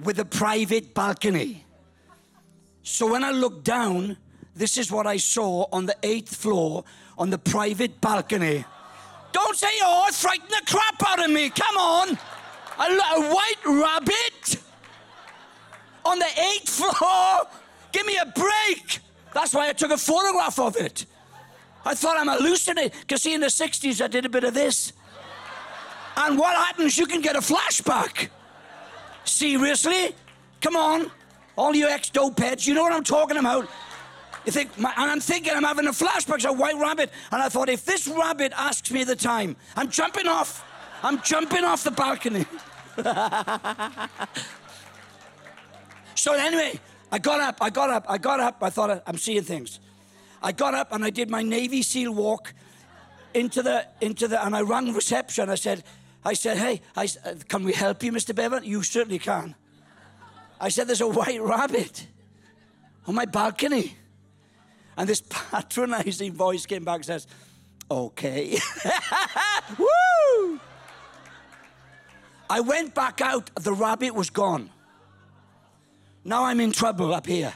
with 0.01 0.17
a 0.17 0.23
private 0.23 0.93
balcony. 0.93 1.65
So 2.83 3.11
when 3.11 3.21
I 3.21 3.31
looked 3.31 3.65
down, 3.65 4.15
this 4.55 4.77
is 4.77 4.89
what 4.89 5.05
I 5.05 5.17
saw 5.17 5.67
on 5.73 5.85
the 5.85 5.97
eighth 6.03 6.33
floor 6.33 6.85
on 7.17 7.31
the 7.31 7.37
private 7.37 7.99
balcony. 7.99 8.63
Don't 9.33 9.57
say, 9.57 9.67
oh, 9.81 10.05
it 10.07 10.13
frightened 10.13 10.51
the 10.51 10.61
crap 10.65 11.03
out 11.05 11.25
of 11.25 11.31
me. 11.31 11.49
Come 11.49 11.75
on. 11.75 12.17
A, 12.79 12.83
a 12.83 13.33
white 13.35 13.65
rabbit 13.65 14.63
on 16.05 16.19
the 16.19 16.39
eighth 16.53 16.69
floor. 16.79 17.41
Give 17.91 18.05
me 18.05 18.15
a 18.21 18.25
break. 18.25 18.99
That's 19.33 19.53
why 19.53 19.67
I 19.67 19.73
took 19.73 19.91
a 19.91 19.97
photograph 19.97 20.59
of 20.59 20.77
it. 20.77 21.05
I 21.83 21.93
thought 21.93 22.17
I'm 22.17 22.29
hallucinating. 22.29 22.97
Because, 23.01 23.23
see, 23.23 23.33
in 23.33 23.41
the 23.41 23.47
60s, 23.47 24.01
I 24.01 24.07
did 24.07 24.23
a 24.23 24.29
bit 24.29 24.45
of 24.45 24.53
this. 24.53 24.93
And 26.15 26.37
what 26.37 26.55
happens? 26.55 26.97
You 26.97 27.05
can 27.05 27.21
get 27.21 27.35
a 27.35 27.39
flashback. 27.39 28.29
Seriously? 29.25 30.15
Come 30.61 30.75
on. 30.75 31.11
All 31.55 31.75
you 31.75 31.87
ex 31.87 32.09
dope 32.09 32.39
heads, 32.39 32.65
you 32.65 32.73
know 32.73 32.83
what 32.83 32.93
I'm 32.93 33.03
talking 33.03 33.37
about. 33.37 33.69
You 34.45 34.51
think, 34.51 34.77
my, 34.77 34.91
and 34.97 35.09
I'm 35.09 35.19
thinking 35.19 35.53
I'm 35.53 35.63
having 35.63 35.87
a 35.87 35.91
flashback 35.91 36.49
of 36.49 36.57
White 36.57 36.75
Rabbit. 36.75 37.11
And 37.31 37.41
I 37.41 37.49
thought, 37.49 37.69
if 37.69 37.85
this 37.85 38.07
rabbit 38.07 38.51
asks 38.55 38.91
me 38.91 39.03
the 39.03 39.15
time, 39.15 39.55
I'm 39.75 39.89
jumping 39.89 40.27
off. 40.27 40.65
I'm 41.01 41.21
jumping 41.21 41.63
off 41.63 41.83
the 41.83 41.91
balcony. 41.91 42.45
so 46.15 46.33
anyway, 46.33 46.79
I 47.11 47.19
got 47.19 47.39
up, 47.39 47.57
I 47.61 47.69
got 47.69 47.89
up, 47.89 48.05
I 48.09 48.17
got 48.17 48.39
up. 48.39 48.57
I 48.61 48.69
thought, 48.69 49.03
I'm 49.05 49.17
seeing 49.17 49.43
things. 49.43 49.79
I 50.41 50.51
got 50.51 50.73
up 50.73 50.91
and 50.91 51.05
I 51.05 51.09
did 51.09 51.29
my 51.29 51.41
Navy 51.41 51.81
SEAL 51.81 52.13
walk 52.13 52.53
into 53.33 53.61
the, 53.61 53.87
into 54.01 54.27
the, 54.27 54.45
and 54.45 54.55
I 54.55 54.61
rang 54.61 54.93
reception. 54.93 55.49
I 55.49 55.55
said, 55.55 55.83
I 56.25 56.33
said, 56.33 56.57
hey, 56.57 56.81
I, 56.95 57.07
uh, 57.25 57.35
can 57.47 57.63
we 57.63 57.73
help 57.73 58.01
you, 58.03 58.11
Mr. 58.11 58.33
Bevan? 58.33 58.63
You 58.63 58.81
certainly 58.83 59.19
can. 59.19 59.55
I 60.59 60.69
said, 60.69 60.87
there's 60.87 61.01
a 61.01 61.07
white 61.07 61.41
rabbit 61.41 62.07
on 63.07 63.15
my 63.15 63.25
balcony. 63.25 63.95
And 64.95 65.09
this 65.09 65.21
patronizing 65.29 66.33
voice 66.33 66.65
came 66.65 66.85
back 66.85 66.97
and 66.97 67.05
says, 67.05 67.27
okay. 67.91 68.57
Woo! 69.77 70.59
I 72.49 72.59
went 72.59 72.93
back 72.93 73.19
out, 73.19 73.49
the 73.55 73.73
rabbit 73.73 74.13
was 74.13 74.29
gone. 74.29 74.69
Now 76.23 76.45
I'm 76.45 76.59
in 76.59 76.71
trouble 76.71 77.13
up 77.13 77.25
here. 77.25 77.53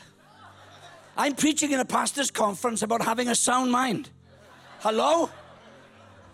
I'm 1.16 1.36
preaching 1.36 1.72
in 1.72 1.80
a 1.80 1.86
pastor's 1.86 2.32
conference 2.32 2.82
about 2.82 3.02
having 3.02 3.28
a 3.28 3.36
sound 3.36 3.72
mind. 3.72 4.10
Hello? 4.80 5.30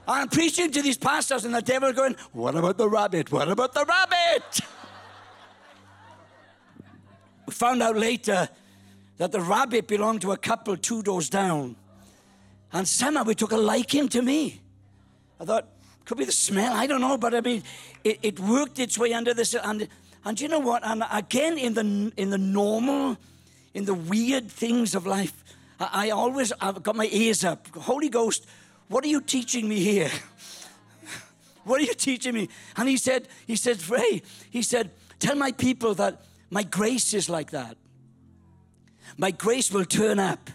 I'm 0.08 0.28
preaching 0.28 0.72
to 0.72 0.82
these 0.82 0.98
pastors, 0.98 1.46
and 1.46 1.54
the 1.54 1.62
devil 1.62 1.94
going, 1.94 2.16
What 2.32 2.56
about 2.56 2.78
the 2.78 2.90
rabbit? 2.90 3.32
What 3.32 3.50
about 3.50 3.74
the 3.74 3.86
rabbit? 3.86 4.60
we 7.46 7.54
found 7.54 7.82
out 7.82 7.98
later 7.98 8.50
that 9.18 9.32
the 9.32 9.42
rabbit 9.42 9.88
belonged 9.88 10.22
to 10.22 10.32
a 10.32 10.38
couple 10.38 10.76
two 10.78 11.04
doors 11.04 11.30
down. 11.30 11.76
And 12.72 12.88
somehow 12.88 13.24
it 13.26 13.38
took 13.38 13.52
a 13.52 13.58
liking 13.58 14.10
to 14.10 14.22
me. 14.22 14.62
I 15.40 15.46
thought, 15.46 15.68
could 16.06 16.18
be 16.18 16.26
the 16.26 16.32
smell, 16.32 16.74
I 16.74 16.88
don't 16.88 17.02
know, 17.02 17.18
but 17.18 17.34
I 17.34 17.42
mean, 17.42 17.64
it, 18.04 18.20
it 18.22 18.40
worked 18.40 18.80
its 18.80 18.98
way 18.98 19.14
under 19.14 19.34
this. 19.34 19.54
And, 19.54 19.88
and 20.26 20.42
you 20.42 20.48
know 20.48 20.60
what? 20.60 20.86
And 20.86 21.04
again, 21.12 21.58
in 21.58 21.74
the, 21.74 22.12
in 22.18 22.30
the 22.30 22.38
normal, 22.38 23.18
in 23.74 23.86
the 23.86 23.94
weird 23.94 24.50
things 24.50 24.96
of 24.96 25.06
life, 25.06 25.44
I, 25.80 26.08
I 26.08 26.10
always, 26.10 26.52
I've 26.60 26.84
got 26.84 26.96
my 26.96 27.08
ears 27.12 27.46
up. 27.46 27.68
Holy 27.76 28.10
Ghost, 28.10 28.46
what 28.88 29.04
are 29.04 29.08
you 29.08 29.22
teaching 29.22 29.68
me 29.68 29.80
here? 29.80 30.12
what 31.64 31.82
are 31.82 31.84
you 31.84 31.94
teaching 31.94 32.34
me? 32.34 32.50
And 32.78 32.90
he 32.90 32.98
said, 32.98 33.28
he 33.48 33.56
said, 33.56 33.88
Ray, 33.90 34.22
he 34.50 34.62
said, 34.62 34.92
tell 35.20 35.36
my 35.36 35.52
people 35.52 35.94
that 35.96 36.26
my 36.50 36.64
grace 36.64 37.14
is 37.14 37.30
like 37.30 37.52
that. 37.52 37.78
My 39.18 39.32
grace 39.32 39.72
will 39.72 39.86
turn 39.86 40.20
up 40.20 40.50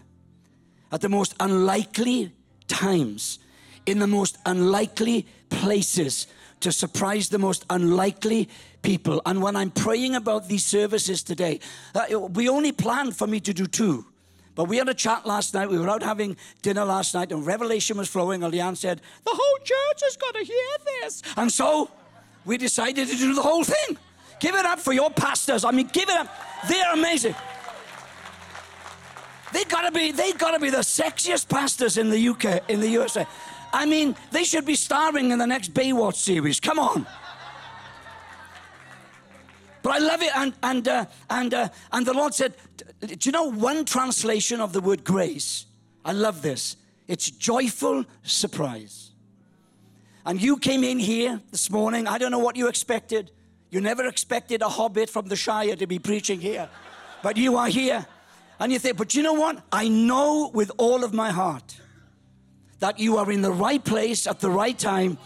at 0.91 1.01
the 1.01 1.09
most 1.09 1.35
unlikely 1.41 2.33
times, 2.67 3.39
in 3.87 3.99
the 3.99 4.07
most 4.07 4.39
unlikely 4.47 5.27
places, 5.49 6.27
to 6.61 6.73
surprise 6.73 7.29
the 7.29 7.39
most 7.39 7.65
unlikely 7.71 8.49
people. 8.83 9.23
And 9.25 9.43
when 9.43 9.55
I'm 9.57 9.71
praying 9.71 10.15
about 10.15 10.49
these 10.49 10.65
services 10.65 11.23
today, 11.23 11.61
uh, 11.95 12.19
we 12.19 12.49
only 12.49 12.73
planned 12.73 13.17
for 13.17 13.27
me 13.27 13.41
to 13.41 13.55
do 13.55 13.67
two 13.67 14.07
But 14.59 14.65
we 14.65 14.77
had 14.77 14.89
a 14.89 14.95
chat 14.95 15.25
last 15.25 15.55
night. 15.55 15.71
We 15.71 15.79
were 15.79 15.89
out 15.89 16.03
having 16.03 16.37
dinner 16.63 16.85
last 16.85 17.15
night, 17.15 17.31
and 17.31 17.47
revelation 17.47 17.97
was 17.97 18.09
flowing. 18.09 18.43
And 18.43 18.53
Leanne 18.53 18.77
said, 18.77 19.01
The 19.23 19.31
whole 19.33 19.59
church 19.59 20.03
has 20.03 20.17
got 20.17 20.35
to 20.35 20.43
hear 20.43 20.67
this. 20.85 21.23
And 21.37 21.53
so 21.53 21.89
we 22.45 22.59
decided 22.59 23.07
to 23.07 23.17
do 23.17 23.35
the 23.37 23.41
whole 23.41 23.63
thing. 23.63 23.97
Give 24.41 24.57
it 24.57 24.67
up 24.67 24.81
for 24.81 24.93
your 24.93 25.13
pastors. 25.13 25.65
I 25.65 25.71
mean, 25.71 25.87
give 25.93 26.09
it 26.09 26.17
up. 26.17 26.29
They're 26.69 26.93
amazing. 26.93 27.37
They 29.53 29.63
gotta 29.63 29.93
be, 29.93 30.11
they 30.11 30.33
gotta 30.33 30.59
be 30.59 30.71
the 30.71 30.79
sexiest 30.79 31.49
pastors 31.49 31.97
in 31.97 32.11
the 32.11 32.29
UK, 32.29 32.69
in 32.69 32.81
the 32.81 32.89
USA. 32.89 33.29
I 33.73 33.87
mean, 33.87 34.17
they 34.33 34.43
should 34.43 34.67
be 34.67 34.75
starring 34.75 35.31
in 35.31 35.39
the 35.39 35.47
next 35.47 35.73
Baywatch 35.73 36.17
series. 36.17 36.59
Come 36.59 36.81
on. 36.81 37.07
But 39.83 39.93
I 39.93 39.99
love 39.99 40.21
it, 40.21 40.37
and 40.37 40.53
and 40.65 40.89
uh, 40.89 41.05
and 41.31 41.55
uh, 41.55 41.69
and 41.93 42.05
the 42.05 42.13
Lord 42.13 42.35
said, 42.35 42.55
"Do 43.01 43.17
you 43.23 43.33
know 43.33 43.51
one 43.51 43.85
translation 43.85 44.61
of 44.61 44.73
the 44.73 44.81
word 44.81 45.05
grace? 45.05 45.67
I 46.05 46.13
love 46.13 46.43
this. 46.43 46.77
It's 47.07 47.31
joyful 47.31 48.05
surprise." 48.23 49.11
And 50.25 50.43
you 50.43 50.59
came 50.59 50.85
in 50.85 50.99
here 50.99 51.41
this 51.51 51.71
morning. 51.71 52.07
I 52.07 52.19
don't 52.19 52.31
know 52.31 52.39
what 52.39 52.57
you 52.57 52.69
expected. 52.69 53.31
You 53.71 53.81
never 53.81 54.07
expected 54.07 54.63
a 54.63 54.69
hobbit 54.69 55.11
from 55.11 55.29
the 55.29 55.37
Shire 55.37 55.77
to 55.77 55.87
be 55.87 55.99
preaching 55.99 56.41
here, 56.41 56.69
but 57.23 57.37
you 57.37 57.57
are 57.57 57.69
here, 57.69 58.07
and 58.59 58.73
you 58.73 58.79
think, 58.79 58.97
"But 58.97 59.15
you 59.15 59.23
know 59.23 59.35
what? 59.35 59.63
I 59.73 59.89
know 59.89 60.51
with 60.53 60.71
all 60.77 61.05
of 61.05 61.13
my 61.13 61.31
heart." 61.31 61.77
that 62.81 62.99
you 62.99 63.17
are 63.17 63.31
in 63.31 63.43
the 63.43 63.51
right 63.51 63.85
place 63.85 64.27
at 64.27 64.41
the 64.41 64.51
right 64.51 64.79
time. 64.79 65.19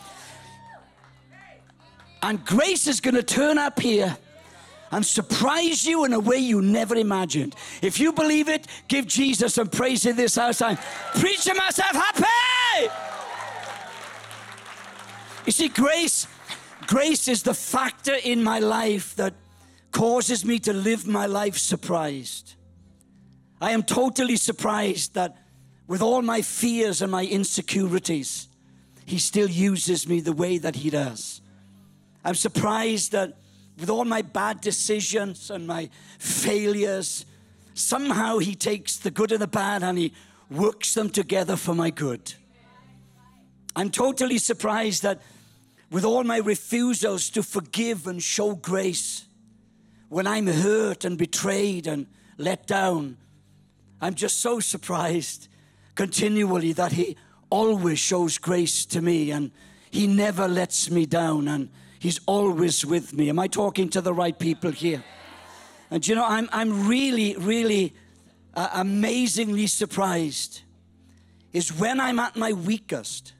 And 2.23 2.45
grace 2.45 2.87
is 2.87 3.01
going 3.01 3.15
to 3.15 3.23
turn 3.23 3.59
up 3.59 3.81
here 3.81 4.17
and 4.93 5.05
surprise 5.05 5.87
you 5.87 6.05
in 6.05 6.13
a 6.13 6.21
way 6.21 6.37
you 6.37 6.61
never 6.61 6.95
imagined. 6.95 7.57
If 7.81 7.99
you 7.99 8.13
believe 8.13 8.49
it, 8.49 8.67
give 8.89 9.07
Jesus 9.07 9.55
some 9.55 9.69
praise 9.69 10.05
in 10.05 10.17
this 10.17 10.37
house. 10.37 10.61
I'm 10.61 10.77
preaching 11.15 11.57
myself 11.57 11.93
happy. 11.93 12.93
You 15.47 15.53
see, 15.53 15.69
grace, 15.69 16.29
grace 16.87 17.27
is 17.27 17.43
the 17.43 17.55
factor 17.55 18.15
in 18.23 18.45
my 18.45 18.59
life 18.59 19.17
that 19.17 19.33
causes 19.91 20.45
me 20.45 20.59
to 20.61 20.73
live 20.75 21.07
my 21.07 21.27
life 21.27 21.57
surprised. 21.57 22.55
I 23.61 23.71
am 23.71 23.83
totally 23.83 24.37
surprised 24.37 25.15
that 25.15 25.37
with 25.87 26.03
all 26.03 26.23
my 26.23 26.43
fears 26.43 27.01
and 27.01 27.11
my 27.11 27.25
insecurities, 27.25 28.49
He 29.07 29.19
still 29.19 29.49
uses 29.49 30.07
me 30.07 30.21
the 30.21 30.33
way 30.33 30.59
that 30.59 30.77
He 30.77 30.91
does. 30.91 31.41
I'm 32.25 32.35
surprised 32.35 33.13
that 33.13 33.37
with 33.83 33.91
all 33.91 34.05
my 34.05 34.23
bad 34.23 34.61
decisions 34.61 35.51
and 35.51 35.67
my 35.67 35.91
failures, 36.21 37.27
somehow 37.75 38.39
He 38.39 38.55
takes 38.55 38.97
the 38.97 39.11
good 39.11 39.33
and 39.33 39.43
the 39.43 39.49
bad 39.49 39.83
and 39.83 39.99
He 39.99 40.15
works 40.49 40.95
them 40.95 41.11
together 41.11 41.57
for 41.57 41.75
my 41.75 41.91
good. 41.91 42.33
I'm 43.75 43.91
totally 43.91 44.39
surprised 44.39 45.03
that 45.03 45.21
with 45.91 46.05
all 46.05 46.23
my 46.23 46.37
refusals 46.37 47.29
to 47.31 47.43
forgive 47.43 48.07
and 48.07 48.23
show 48.23 48.55
grace, 48.55 49.27
when 50.09 50.29
I'm 50.29 50.47
hurt 50.47 51.05
and 51.05 51.19
betrayed 51.19 51.89
and 51.89 52.07
let 52.39 52.69
down, 52.69 53.17
I'm 54.01 54.15
just 54.15 54.39
so 54.39 54.61
surprised 54.61 55.49
continually 55.97 56.73
that 56.75 56.93
He 56.93 57.17
always 57.51 57.99
shows 57.99 58.39
grace 58.39 58.87
to 58.87 59.03
me 59.03 59.33
and 59.33 59.51
He 59.91 60.07
never 60.07 60.47
lets 60.47 60.89
me 60.89 61.05
down 61.05 61.49
and 61.49 61.69
He's 62.03 62.19
always 62.27 62.85
with 62.85 63.13
me. 63.13 63.29
Am 63.29 63.39
I 63.39 63.47
talking 63.47 63.89
to 63.91 64.01
the 64.01 64.13
right 64.13 64.37
people 64.37 64.73
here? 64.73 65.05
And 65.89 66.05
you 66.05 66.17
know, 66.17 66.27
I'm, 66.27 66.49
I'm 66.53 66.89
really, 66.89 67.37
really 67.37 67.95
uh, 68.55 68.71
amazingly 68.75 69.69
surprised 69.69 70.63
is 71.53 71.73
when 71.73 72.01
I'm 72.01 72.19
at 72.19 72.35
my 72.35 72.55
weakest, 72.55 73.35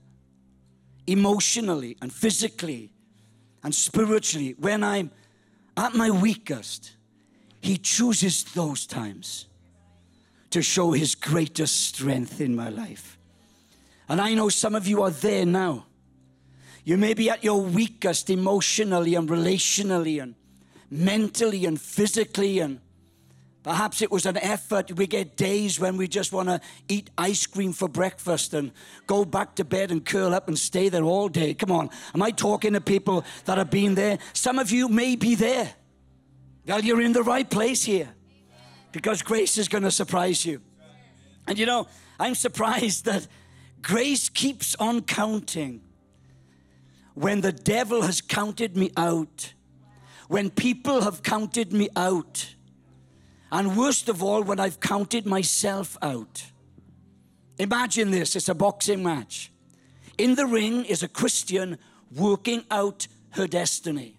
emotionally 1.09 1.97
and 2.01 2.13
physically 2.13 2.93
and 3.65 3.75
spiritually, 3.75 4.55
when 4.57 4.85
I'm 4.85 5.11
at 5.77 5.97
my 5.97 6.13
weakest, 6.13 6.93
He 7.61 7.79
chooses 7.79 8.45
those 8.45 8.87
times 8.87 9.47
to 10.51 10.63
show 10.63 10.93
His 10.93 11.17
greatest 11.17 11.81
strength 11.89 12.41
in 12.41 12.55
my 12.55 12.69
life. 12.69 13.19
And 14.09 14.21
I 14.21 14.35
know 14.35 14.51
some 14.51 14.77
of 14.77 14.87
you 14.87 15.03
are 15.03 15.11
there 15.11 15.47
now. 15.47 15.87
You 16.85 16.97
may 16.97 17.15
be 17.15 17.31
at 17.31 17.45
your 17.45 17.61
weakest 17.61 18.29
emotionally 18.31 19.15
and 19.15 19.29
relationally 19.29 20.23
and 20.23 20.35
mentally 20.91 21.65
and 21.65 21.81
physically 21.81 22.59
and 22.59 22.81
Perhaps 23.63 24.03
it 24.03 24.11
was 24.11 24.27
an 24.27 24.37
effort. 24.39 24.91
We 24.93 25.07
get 25.07 25.37
days 25.37 25.79
when 25.79 25.97
we 25.97 26.09
just 26.09 26.33
want 26.33 26.49
to 26.49 26.61
eat 26.89 27.11
ice 27.17 27.47
cream 27.47 27.73
for 27.73 27.89
breakfast 27.89 28.55
and 28.55 28.73
go 29.07 29.25
back 29.25 29.55
to 29.57 29.65
bed 29.65 29.93
and 29.93 30.05
curl 30.05 30.35
up 30.35 30.49
and 30.49 30.59
stay 30.59 30.89
there 30.89 31.05
all 31.05 31.29
day. 31.29 31.55
Come 31.55 31.71
on. 31.71 31.91
Am 32.13 32.23
I 32.23 32.33
talking 32.33 32.73
to 32.73 32.81
people 32.81 33.25
that 33.45 33.59
have 33.59 33.71
been 33.71 33.95
there? 33.95 34.19
Some 34.33 34.59
of 34.59 34.73
you 34.73 34.89
may 34.89 35.15
be 35.15 35.37
there. 35.37 35.73
Well, 36.67 36.81
you're 36.81 37.01
in 37.01 37.13
the 37.13 37.23
right 37.23 37.49
place 37.49 37.85
here 37.85 38.09
because 38.91 39.23
grace 39.23 39.57
is 39.59 39.69
going 39.69 39.85
to 39.85 39.91
surprise 39.93 40.45
you. 40.45 40.61
And 41.47 41.57
you 41.57 41.67
know, 41.67 41.87
I'm 42.19 42.35
surprised 42.35 43.05
that 43.05 43.29
grace 43.81 44.29
keeps 44.29 44.75
on 44.77 45.03
counting 45.03 45.83
when 47.15 47.41
the 47.41 47.53
devil 47.53 48.03
has 48.03 48.21
counted 48.21 48.77
me 48.77 48.91
out, 48.97 49.53
when 50.29 50.51
people 50.51 51.03
have 51.03 51.23
counted 51.23 51.73
me 51.73 51.89
out, 51.97 52.55
and 53.51 53.77
worst 53.77 54.09
of 54.09 54.23
all, 54.23 54.43
when 54.43 54.59
I've 54.59 54.81
counted 54.81 55.27
myself 55.27 55.97
out. 56.01 56.45
Imagine 57.59 58.11
this 58.11 58.35
it's 58.35 58.49
a 58.49 58.55
boxing 58.55 59.03
match. 59.03 59.53
In 60.17 60.35
the 60.35 60.47
ring 60.47 60.85
is 60.85 61.03
a 61.03 61.09
Christian 61.09 61.79
working 62.15 62.65
out 62.71 63.07
her 63.31 63.47
destiny 63.47 64.17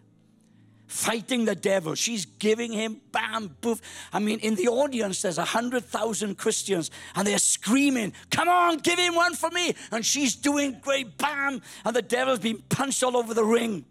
fighting 0.94 1.46
the 1.46 1.56
devil. 1.56 1.96
She's 1.96 2.26
giving 2.26 2.72
him 2.72 3.02
bam, 3.12 3.58
boof. 3.62 3.82
I 4.14 4.20
mean, 4.20 4.40
in 4.40 4.54
the 4.54 4.68
audience, 4.68 5.24
there's 5.24 5.40
a 5.40 5.44
hundred 5.44 5.84
thousand 5.86 6.38
Christians 6.38 6.92
and 7.16 7.28
they're 7.28 7.40
screaming, 7.40 8.14
Come 8.30 8.48
on, 8.48 8.78
give 8.78 9.00
him 9.00 9.16
one 9.16 9.34
for 9.34 9.50
me. 9.50 9.74
And 9.92 10.06
she's 10.06 10.36
doing 10.36 10.78
great, 10.82 11.18
bam. 11.18 11.62
And 11.84 11.96
the 11.96 12.04
devil's 12.04 12.40
been 12.40 12.62
punched 12.70 13.04
all 13.04 13.18
over 13.18 13.34
the 13.34 13.44
ring. 13.44 13.86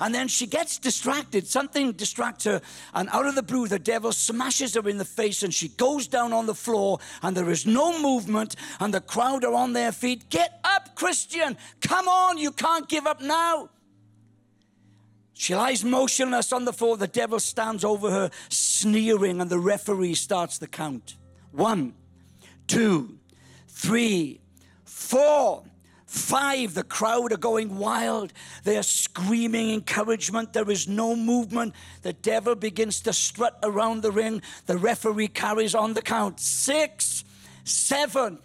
And 0.00 0.14
then 0.14 0.28
she 0.28 0.46
gets 0.46 0.78
distracted. 0.78 1.46
Something 1.46 1.92
distracts 1.92 2.44
her. 2.44 2.60
And 2.94 3.08
out 3.10 3.26
of 3.26 3.34
the 3.34 3.42
blue, 3.42 3.66
the 3.66 3.78
devil 3.78 4.12
smashes 4.12 4.74
her 4.74 4.86
in 4.86 4.98
the 4.98 5.04
face 5.06 5.42
and 5.42 5.52
she 5.52 5.68
goes 5.68 6.06
down 6.06 6.32
on 6.34 6.46
the 6.46 6.54
floor 6.54 6.98
and 7.22 7.36
there 7.36 7.50
is 7.50 7.66
no 7.66 8.00
movement. 8.00 8.54
And 8.80 8.92
the 8.92 9.00
crowd 9.00 9.44
are 9.44 9.54
on 9.54 9.72
their 9.72 9.92
feet. 9.92 10.28
Get 10.28 10.60
up, 10.62 10.94
Christian. 10.94 11.56
Come 11.80 12.06
on. 12.06 12.36
You 12.36 12.52
can't 12.52 12.86
give 12.88 13.06
up 13.06 13.22
now. 13.22 13.70
She 15.38 15.54
lies 15.54 15.84
motionless 15.84 16.52
on 16.52 16.64
the 16.64 16.72
floor. 16.72 16.96
The 16.96 17.06
devil 17.06 17.38
stands 17.38 17.84
over 17.84 18.10
her, 18.10 18.30
sneering, 18.48 19.40
and 19.40 19.48
the 19.48 19.60
referee 19.60 20.14
starts 20.14 20.58
the 20.58 20.66
count. 20.66 21.16
One, 21.52 21.94
two, 22.66 23.20
three, 23.68 24.40
four, 24.84 25.62
five. 26.06 26.74
The 26.74 26.82
crowd 26.82 27.30
are 27.32 27.36
going 27.36 27.78
wild. 27.78 28.32
They 28.64 28.76
are 28.78 28.82
screaming 28.82 29.70
encouragement. 29.70 30.54
There 30.54 30.68
is 30.68 30.88
no 30.88 31.14
movement. 31.14 31.72
The 32.02 32.14
devil 32.14 32.56
begins 32.56 33.00
to 33.02 33.12
strut 33.12 33.60
around 33.62 34.02
the 34.02 34.10
ring. 34.10 34.42
The 34.66 34.76
referee 34.76 35.28
carries 35.28 35.72
on 35.72 35.94
the 35.94 36.02
count. 36.02 36.40
Six, 36.40 37.22
seven, 37.62 38.40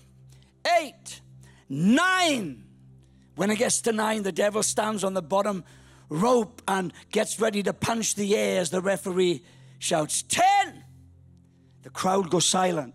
eight, 0.79 1.21
nine. 1.67 2.65
When 3.35 3.49
it 3.49 3.57
gets 3.57 3.81
to 3.81 3.91
nine, 3.91 4.21
the 4.21 4.31
devil 4.31 4.61
stands 4.61 5.03
on 5.03 5.15
the 5.15 5.23
bottom 5.23 5.63
rope 6.13 6.61
and 6.67 6.93
gets 7.11 7.39
ready 7.39 7.63
to 7.63 7.73
punch 7.73 8.15
the 8.15 8.35
air 8.35 8.61
as 8.61 8.69
the 8.69 8.81
referee 8.81 9.43
shouts, 9.79 10.21
10! 10.23 10.83
The 11.81 11.89
crowd 11.89 12.29
goes 12.29 12.45
silent 12.45 12.93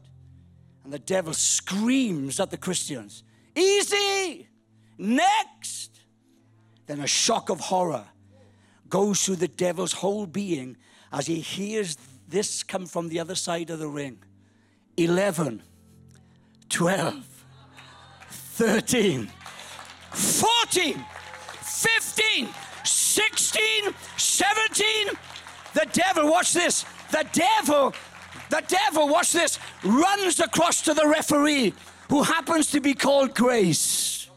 and 0.85 0.93
the 0.93 0.99
devil 0.99 1.35
screams 1.35 2.41
at 2.41 2.51
the 2.51 2.57
Christians, 2.57 3.25
Easy! 3.55 4.49
Next! 4.97 6.01
Then 6.87 7.01
a 7.01 7.07
shock 7.07 7.51
of 7.51 7.61
horror 7.61 8.07
goes 8.89 9.25
through 9.25 9.37
the 9.37 9.49
devil's 9.49 9.93
whole 9.93 10.27
being 10.27 10.77
as 11.13 11.27
he 11.27 11.41
hears 11.41 11.97
this 12.29 12.63
come 12.63 12.87
from 12.87 13.09
the 13.09 13.21
other 13.21 13.35
side 13.35 13.71
of 13.71 13.79
the 13.79 13.89
ring 13.89 14.23
11, 14.97 15.63
12, 16.69 17.45
13, 18.31 19.31
14, 20.13 21.05
15, 21.61 22.49
16, 23.09 23.95
17. 24.17 25.09
The 25.75 25.87
devil, 25.93 26.31
watch 26.31 26.53
this. 26.53 26.85
The 27.11 27.27
devil, 27.33 27.95
the 28.51 28.63
devil, 28.69 29.09
watch 29.09 29.33
this, 29.33 29.59
runs 29.83 30.41
across 30.41 30.83
to 30.83 30.95
the 30.95 31.07
referee 31.07 31.73
who 32.11 32.23
happens 32.23 32.71
to 32.73 32.81
be 32.81 32.95
called 32.95 33.35
Grace. 33.35 34.29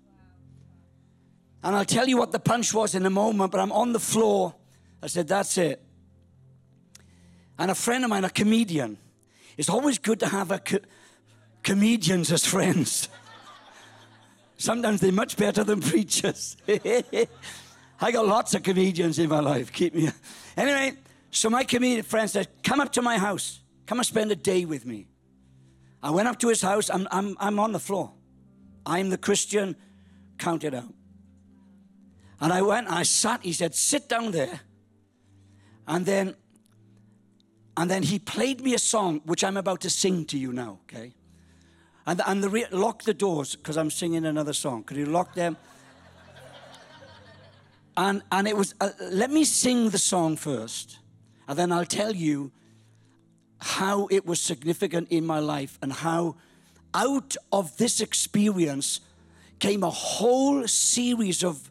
And 1.63 1.75
I'll 1.75 1.85
tell 1.85 2.07
you 2.07 2.17
what 2.17 2.31
the 2.31 2.39
punch 2.39 2.73
was 2.73 2.95
in 2.95 3.05
a 3.05 3.09
moment, 3.09 3.51
but 3.51 3.59
I'm 3.59 3.71
on 3.71 3.93
the 3.93 3.99
floor. 3.99 4.55
I 5.01 5.07
said, 5.07 5.27
That's 5.27 5.57
it. 5.57 5.84
And 7.57 7.71
a 7.71 7.75
friend 7.75 8.03
of 8.03 8.09
mine, 8.09 8.25
a 8.25 8.29
comedian, 8.29 8.97
it's 9.57 9.69
always 9.69 9.97
good 9.97 10.19
to 10.19 10.27
have 10.27 10.51
a 10.51 10.59
co- 10.59 10.79
comedians 11.63 12.31
as 12.31 12.45
friends. 12.45 13.09
Sometimes 14.57 15.01
they're 15.01 15.11
much 15.11 15.37
better 15.37 15.63
than 15.63 15.81
preachers. 15.81 16.57
I 16.67 18.11
got 18.11 18.27
lots 18.27 18.53
of 18.53 18.63
comedians 18.63 19.19
in 19.19 19.29
my 19.29 19.39
life. 19.39 19.71
Keep 19.71 19.95
me. 19.95 20.09
Anyway, 20.57 20.97
so 21.31 21.49
my 21.49 21.63
comedian 21.63 22.03
friend 22.03 22.29
said, 22.29 22.47
Come 22.63 22.79
up 22.79 22.91
to 22.93 23.01
my 23.01 23.17
house. 23.17 23.61
Come 23.85 23.99
and 23.99 24.05
spend 24.05 24.31
a 24.31 24.35
day 24.35 24.65
with 24.65 24.85
me. 24.85 25.07
I 26.01 26.09
went 26.11 26.27
up 26.27 26.39
to 26.39 26.49
his 26.49 26.61
house. 26.61 26.89
I'm, 26.89 27.07
I'm, 27.11 27.35
I'm 27.39 27.59
on 27.59 27.71
the 27.71 27.79
floor. 27.79 28.11
I'm 28.85 29.09
the 29.09 29.17
Christian, 29.17 29.75
counted 30.37 30.73
out. 30.73 30.93
And 32.39 32.53
I 32.53 32.61
went, 32.61 32.89
I 32.89 33.03
sat, 33.03 33.43
he 33.43 33.53
said, 33.53 33.73
sit 33.73 34.09
down 34.09 34.31
there. 34.31 34.59
And 35.87 36.05
then, 36.05 36.35
and 37.77 37.89
then 37.89 38.03
he 38.03 38.19
played 38.19 38.61
me 38.61 38.73
a 38.73 38.79
song, 38.79 39.21
which 39.25 39.43
I'm 39.43 39.57
about 39.57 39.81
to 39.81 39.89
sing 39.89 40.25
to 40.25 40.37
you 40.37 40.53
now, 40.53 40.79
okay? 40.83 41.13
And, 42.07 42.21
and 42.25 42.43
the 42.43 42.49
re- 42.49 42.67
lock 42.71 43.03
the 43.03 43.13
doors, 43.13 43.55
because 43.55 43.77
I'm 43.77 43.89
singing 43.89 44.25
another 44.25 44.53
song. 44.53 44.83
Could 44.83 44.97
you 44.97 45.07
lock 45.07 45.33
them? 45.33 45.57
and, 47.97 48.21
and 48.31 48.47
it 48.47 48.55
was, 48.55 48.75
uh, 48.79 48.89
let 49.01 49.29
me 49.29 49.43
sing 49.43 49.89
the 49.89 49.97
song 49.97 50.37
first, 50.37 50.99
and 51.47 51.57
then 51.57 51.71
I'll 51.71 51.85
tell 51.85 52.15
you 52.15 52.51
how 53.59 54.07
it 54.11 54.25
was 54.25 54.39
significant 54.39 55.09
in 55.09 55.25
my 55.25 55.39
life 55.39 55.77
and 55.81 55.91
how 55.91 56.35
out 56.93 57.35
of 57.51 57.75
this 57.77 57.99
experience 57.99 59.01
came 59.59 59.83
a 59.83 59.89
whole 59.89 60.67
series 60.67 61.43
of 61.43 61.69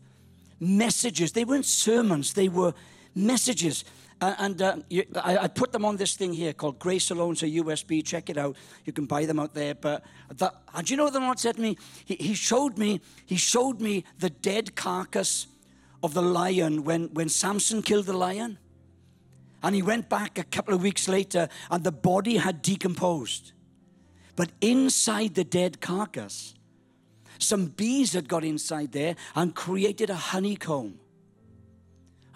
messages. 0.61 1.33
They 1.33 1.45
weren't 1.45 1.67
sermons, 1.67 2.35
they 2.35 2.49
were 2.49 2.75
messages. 3.14 3.85
And 4.20 4.62
uh, 4.62 4.77
you, 4.88 5.05
I, 5.16 5.38
I, 5.38 5.48
put 5.48 5.72
them 5.72 5.85
on 5.85 5.96
this 5.96 6.14
thing 6.14 6.33
here 6.33 6.53
called 6.53 6.79
Grace 6.79 7.11
Alone. 7.11 7.33
A 7.33 7.62
USB. 7.62 8.05
Check 8.05 8.31
it 8.31 8.38
out. 8.38 8.57
You 8.85 8.92
can 8.92 9.07
buy 9.07 9.27
them 9.27 9.38
out 9.38 9.55
there. 9.55 9.74
But 9.74 10.05
the, 10.29 10.53
and 10.72 10.88
you 10.88 10.96
know 10.96 11.05
what 11.05 11.12
the 11.12 11.20
Lord 11.20 11.38
said 11.38 11.57
to 11.57 11.61
me? 11.61 11.77
He, 12.05 12.14
he 12.14 12.35
showed 12.35 12.79
me. 12.79 13.00
He 13.27 13.37
showed 13.37 13.81
me 13.81 14.05
the 14.18 14.31
dead 14.31 14.77
carcass 14.77 15.46
of 16.03 16.14
the 16.14 16.22
lion 16.22 16.85
when 16.85 17.12
when 17.12 17.29
Samson 17.29 17.83
killed 17.83 18.07
the 18.07 18.16
lion. 18.16 18.59
And 19.62 19.74
he 19.74 19.83
went 19.83 20.09
back 20.09 20.38
a 20.38 20.44
couple 20.44 20.74
of 20.74 20.83
weeks 20.83 21.09
later, 21.09 21.48
and 21.70 21.83
the 21.83 21.92
body 21.92 22.37
had 22.37 22.61
decomposed. 22.61 23.53
But 24.37 24.50
inside 24.61 25.35
the 25.35 25.44
dead 25.44 25.81
carcass, 25.81 26.55
some 27.38 27.66
bees 27.66 28.12
had 28.12 28.29
got 28.29 28.44
inside 28.44 28.92
there 28.92 29.16
and 29.35 29.55
created 29.55 30.11
a 30.11 30.14
honeycomb. 30.14 30.98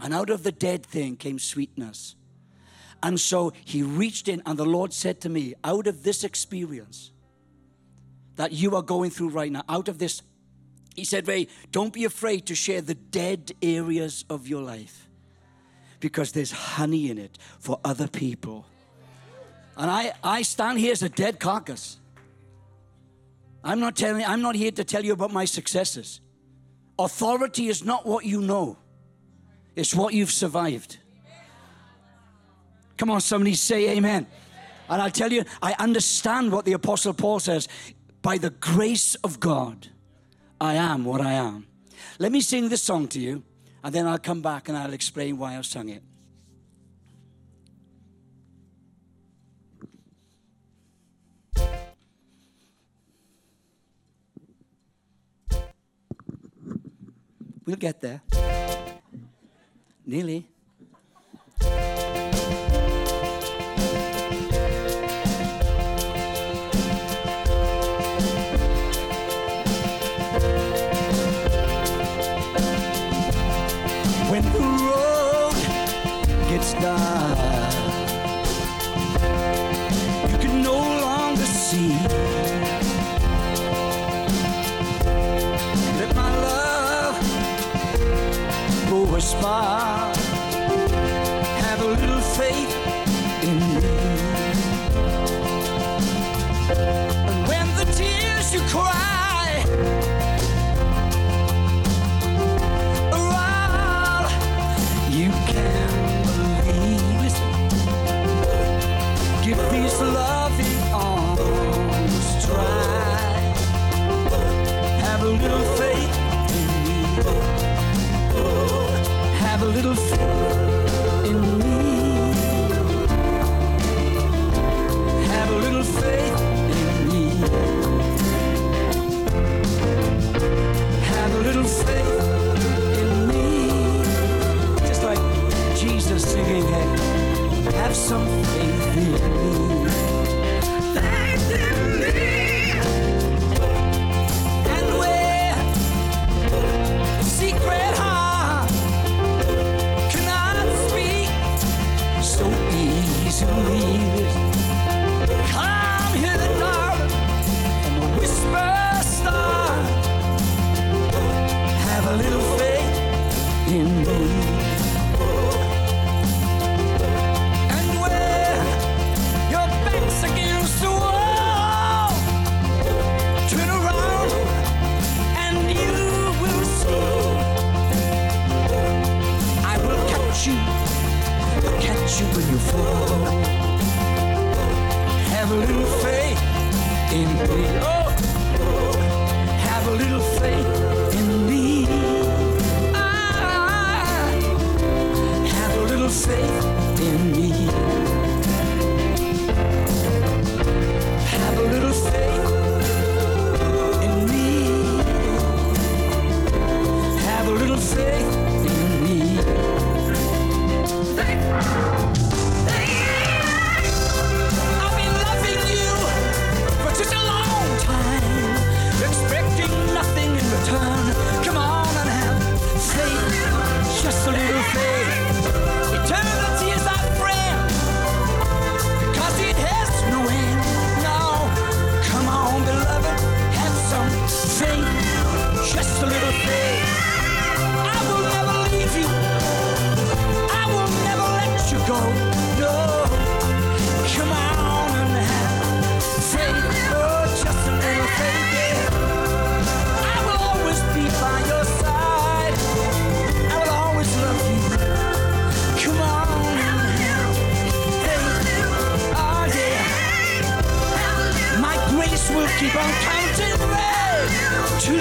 And 0.00 0.14
out 0.14 0.30
of 0.30 0.42
the 0.42 0.52
dead 0.52 0.84
thing 0.84 1.16
came 1.16 1.38
sweetness. 1.38 2.14
And 3.02 3.20
so 3.20 3.52
he 3.64 3.82
reached 3.82 4.28
in, 4.28 4.42
and 4.44 4.58
the 4.58 4.64
Lord 4.64 4.92
said 4.92 5.20
to 5.22 5.28
me, 5.28 5.54
Out 5.64 5.87
of 5.87 6.02
this 6.02 6.24
experience 6.24 7.12
that 8.37 8.52
you 8.52 8.74
are 8.76 8.82
going 8.82 9.11
through 9.11 9.30
right 9.30 9.50
now, 9.50 9.64
out 9.68 9.88
of 9.88 9.98
this, 9.98 10.22
he 10.96 11.04
said, 11.04 11.28
Ray, 11.28 11.48
don't 11.70 11.92
be 11.92 12.04
afraid 12.04 12.46
to 12.46 12.54
share 12.54 12.80
the 12.80 12.94
dead 12.94 13.52
areas 13.62 14.24
of 14.28 14.48
your 14.48 14.62
life 14.62 15.08
because 16.00 16.32
there's 16.32 16.50
honey 16.50 17.11
in 17.11 17.18
it 17.18 17.38
for 17.58 17.78
other 17.84 18.08
people. 18.08 18.66
And 19.76 19.90
I, 19.90 20.12
I 20.24 20.42
stand 20.42 20.78
here 20.78 20.92
as 20.92 21.02
a 21.02 21.08
dead 21.08 21.38
carcass. 21.38 21.98
I'm 23.62 23.80
not 23.80 23.96
telling 23.96 24.24
I'm 24.24 24.42
not 24.42 24.54
here 24.54 24.72
to 24.72 24.84
tell 24.84 25.04
you 25.04 25.12
about 25.12 25.32
my 25.32 25.44
successes. 25.44 26.20
Authority 26.98 27.68
is 27.68 27.84
not 27.84 28.06
what 28.06 28.24
you 28.24 28.40
know. 28.40 28.76
It's 29.78 29.94
what 29.94 30.12
you've 30.12 30.32
survived. 30.32 30.98
Come 32.96 33.10
on, 33.10 33.20
somebody 33.20 33.54
say 33.54 33.90
amen. 33.90 34.26
And 34.90 35.00
I'll 35.00 35.08
tell 35.08 35.32
you, 35.32 35.44
I 35.62 35.76
understand 35.78 36.50
what 36.50 36.64
the 36.64 36.72
Apostle 36.72 37.14
Paul 37.14 37.38
says. 37.38 37.68
By 38.20 38.38
the 38.38 38.50
grace 38.50 39.14
of 39.22 39.38
God, 39.38 39.86
I 40.60 40.74
am 40.74 41.04
what 41.04 41.20
I 41.20 41.34
am. 41.34 41.68
Let 42.18 42.32
me 42.32 42.40
sing 42.40 42.68
this 42.68 42.82
song 42.82 43.06
to 43.06 43.20
you. 43.20 43.44
And 43.84 43.94
then 43.94 44.08
I'll 44.08 44.18
come 44.18 44.42
back 44.42 44.68
and 44.68 44.76
I'll 44.76 44.92
explain 44.92 45.38
why 45.38 45.56
I 45.56 45.60
sung 45.60 45.90
it. 45.90 46.02
We'll 57.64 57.76
get 57.76 58.00
there. 58.00 58.22
Nearly. 60.09 60.47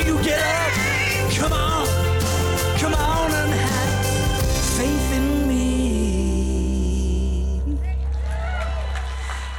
You 0.08 0.16
get 0.24 0.40
up. 0.40 0.72
Come 1.38 1.54
on. 1.54 1.88
Come 2.80 2.94
on 2.94 3.32
and 3.32 3.52
have 3.54 4.46
faith 4.78 5.14
in 5.14 5.48
me. 5.48 5.64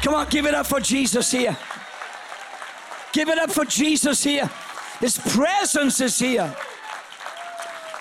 Come 0.02 0.14
on, 0.14 0.26
give 0.28 0.46
it 0.46 0.54
up 0.54 0.66
for 0.66 0.80
Jesus 0.80 1.30
here. 1.30 1.56
Give 3.12 3.28
it 3.28 3.38
up 3.38 3.50
for 3.50 3.64
Jesus 3.64 4.24
here. 4.24 4.50
His 5.00 5.18
presence 5.18 6.00
is 6.00 6.18
here. 6.18 6.56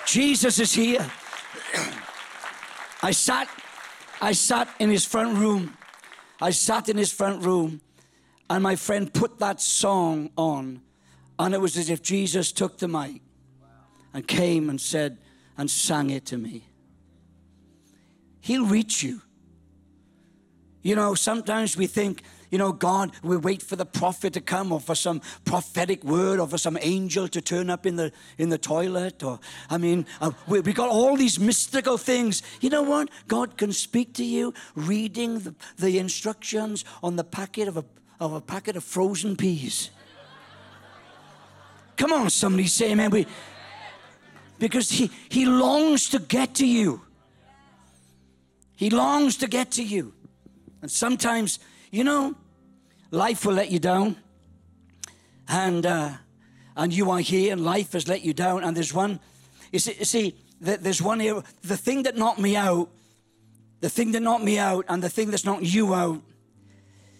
Jesus 0.06 0.58
is 0.58 0.72
here. 0.72 1.06
I 3.02 3.10
sat, 3.12 3.48
I 4.20 4.32
sat 4.32 4.68
in 4.78 4.90
his 4.90 5.04
front 5.04 5.36
room. 5.36 5.76
I 6.40 6.50
sat 6.50 6.88
in 6.88 6.96
his 6.96 7.12
front 7.12 7.44
room, 7.44 7.80
and 8.48 8.62
my 8.62 8.76
friend 8.76 9.12
put 9.12 9.38
that 9.40 9.60
song 9.60 10.30
on, 10.36 10.80
and 11.38 11.54
it 11.54 11.60
was 11.60 11.76
as 11.76 11.90
if 11.90 12.02
Jesus 12.02 12.52
took 12.52 12.78
the 12.78 12.88
mic 12.88 13.22
and 14.12 14.26
came 14.26 14.68
and 14.70 14.80
said 14.80 15.18
and 15.56 15.70
sang 15.70 16.10
it 16.10 16.26
to 16.26 16.38
me. 16.38 16.64
He'll 18.40 18.66
reach 18.66 19.02
you. 19.02 19.20
You 20.82 20.94
know, 20.94 21.14
sometimes 21.14 21.76
we 21.76 21.86
think, 21.86 22.22
you 22.50 22.56
know, 22.56 22.72
God, 22.72 23.10
we 23.22 23.36
wait 23.36 23.62
for 23.62 23.76
the 23.76 23.84
prophet 23.84 24.32
to 24.34 24.40
come 24.40 24.72
or 24.72 24.80
for 24.80 24.94
some 24.94 25.20
prophetic 25.44 26.02
word 26.02 26.40
or 26.40 26.48
for 26.48 26.56
some 26.56 26.78
angel 26.80 27.28
to 27.28 27.40
turn 27.40 27.68
up 27.68 27.84
in 27.84 27.96
the 27.96 28.10
in 28.38 28.48
the 28.48 28.56
toilet 28.56 29.22
or 29.22 29.38
I 29.68 29.76
mean, 29.76 30.06
uh, 30.20 30.30
we, 30.46 30.60
we 30.60 30.72
got 30.72 30.88
all 30.88 31.16
these 31.16 31.38
mystical 31.38 31.98
things. 31.98 32.42
You 32.60 32.70
know 32.70 32.82
what? 32.82 33.10
God 33.26 33.58
can 33.58 33.72
speak 33.72 34.14
to 34.14 34.24
you 34.24 34.54
reading 34.74 35.40
the, 35.40 35.54
the 35.76 35.98
instructions 35.98 36.84
on 37.02 37.16
the 37.16 37.24
packet 37.24 37.68
of 37.68 37.76
a 37.76 37.84
of 38.18 38.32
a 38.32 38.40
packet 38.40 38.76
of 38.76 38.84
frozen 38.84 39.36
peas. 39.36 39.90
Come 41.98 42.12
on, 42.12 42.30
somebody 42.30 42.68
say 42.68 42.92
amen. 42.92 43.10
We, 43.10 43.26
because 44.58 44.88
he, 44.88 45.10
he 45.28 45.44
longs 45.44 46.08
to 46.10 46.20
get 46.20 46.54
to 46.54 46.66
you. 46.66 47.02
He 48.76 48.88
longs 48.88 49.36
to 49.38 49.48
get 49.48 49.72
to 49.72 49.82
you. 49.82 50.14
And 50.80 50.90
sometimes, 50.90 51.58
you 51.90 52.04
know, 52.04 52.36
life 53.10 53.44
will 53.44 53.54
let 53.54 53.72
you 53.72 53.80
down. 53.80 54.16
And, 55.48 55.84
uh, 55.84 56.12
and 56.76 56.94
you 56.94 57.10
are 57.10 57.18
here, 57.18 57.52
and 57.52 57.64
life 57.64 57.92
has 57.92 58.06
let 58.06 58.24
you 58.24 58.32
down. 58.32 58.62
And 58.62 58.76
there's 58.76 58.94
one, 58.94 59.18
you 59.72 59.80
see, 59.80 59.96
you 59.98 60.04
see 60.04 60.36
there's 60.60 61.02
one 61.02 61.18
here. 61.18 61.42
The 61.62 61.76
thing 61.76 62.04
that 62.04 62.16
knocked 62.16 62.38
me 62.38 62.54
out, 62.54 62.88
the 63.80 63.90
thing 63.90 64.12
that 64.12 64.22
knocked 64.22 64.44
me 64.44 64.58
out, 64.58 64.84
and 64.88 65.02
the 65.02 65.08
thing 65.08 65.30
that's 65.30 65.44
knocked 65.44 65.64
you 65.64 65.94
out 65.94 66.22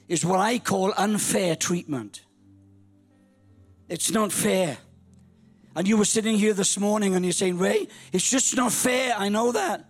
is 0.06 0.24
what 0.24 0.38
I 0.38 0.60
call 0.60 0.94
unfair 0.96 1.56
treatment. 1.56 2.22
It's 3.88 4.10
not 4.10 4.32
fair. 4.32 4.78
And 5.74 5.86
you 5.86 5.96
were 5.96 6.04
sitting 6.04 6.36
here 6.36 6.54
this 6.54 6.78
morning 6.78 7.14
and 7.14 7.24
you're 7.24 7.32
saying, 7.32 7.58
Ray, 7.58 7.88
it's 8.12 8.28
just 8.28 8.56
not 8.56 8.72
fair. 8.72 9.14
I 9.16 9.28
know 9.28 9.52
that. 9.52 9.84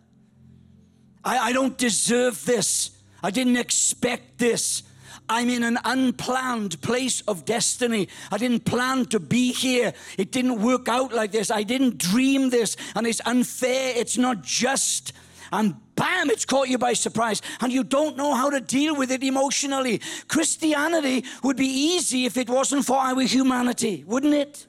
I, 1.24 1.38
I 1.38 1.52
don't 1.52 1.76
deserve 1.78 2.44
this. 2.44 2.90
I 3.22 3.30
didn't 3.30 3.56
expect 3.56 4.38
this. 4.38 4.82
I'm 5.30 5.50
in 5.50 5.62
an 5.62 5.78
unplanned 5.84 6.80
place 6.80 7.20
of 7.22 7.44
destiny. 7.44 8.08
I 8.30 8.38
didn't 8.38 8.64
plan 8.64 9.06
to 9.06 9.20
be 9.20 9.52
here. 9.52 9.92
It 10.16 10.32
didn't 10.32 10.62
work 10.62 10.88
out 10.88 11.12
like 11.12 11.32
this. 11.32 11.50
I 11.50 11.64
didn't 11.64 11.98
dream 11.98 12.50
this. 12.50 12.76
And 12.94 13.06
it's 13.06 13.20
unfair. 13.26 13.92
It's 13.96 14.16
not 14.16 14.42
just. 14.42 15.12
And 15.52 15.76
bam, 15.98 16.30
it's 16.30 16.44
caught 16.44 16.68
you 16.68 16.78
by 16.78 16.92
surprise. 16.92 17.42
And 17.60 17.72
you 17.72 17.82
don't 17.82 18.16
know 18.16 18.34
how 18.34 18.50
to 18.50 18.60
deal 18.60 18.94
with 18.96 19.10
it 19.10 19.22
emotionally. 19.22 20.00
Christianity 20.28 21.24
would 21.42 21.56
be 21.56 21.66
easy 21.66 22.24
if 22.24 22.36
it 22.36 22.48
wasn't 22.48 22.86
for 22.86 22.96
our 22.96 23.20
humanity, 23.20 24.04
wouldn't 24.06 24.34
it? 24.34 24.66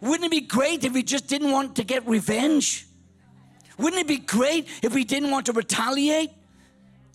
Wouldn't 0.00 0.24
it 0.24 0.30
be 0.30 0.40
great 0.40 0.84
if 0.84 0.92
we 0.92 1.04
just 1.04 1.28
didn't 1.28 1.52
want 1.52 1.76
to 1.76 1.84
get 1.84 2.06
revenge? 2.08 2.86
Wouldn't 3.78 4.02
it 4.02 4.08
be 4.08 4.18
great 4.18 4.68
if 4.82 4.92
we 4.92 5.04
didn't 5.04 5.30
want 5.30 5.46
to 5.46 5.52
retaliate? 5.52 6.30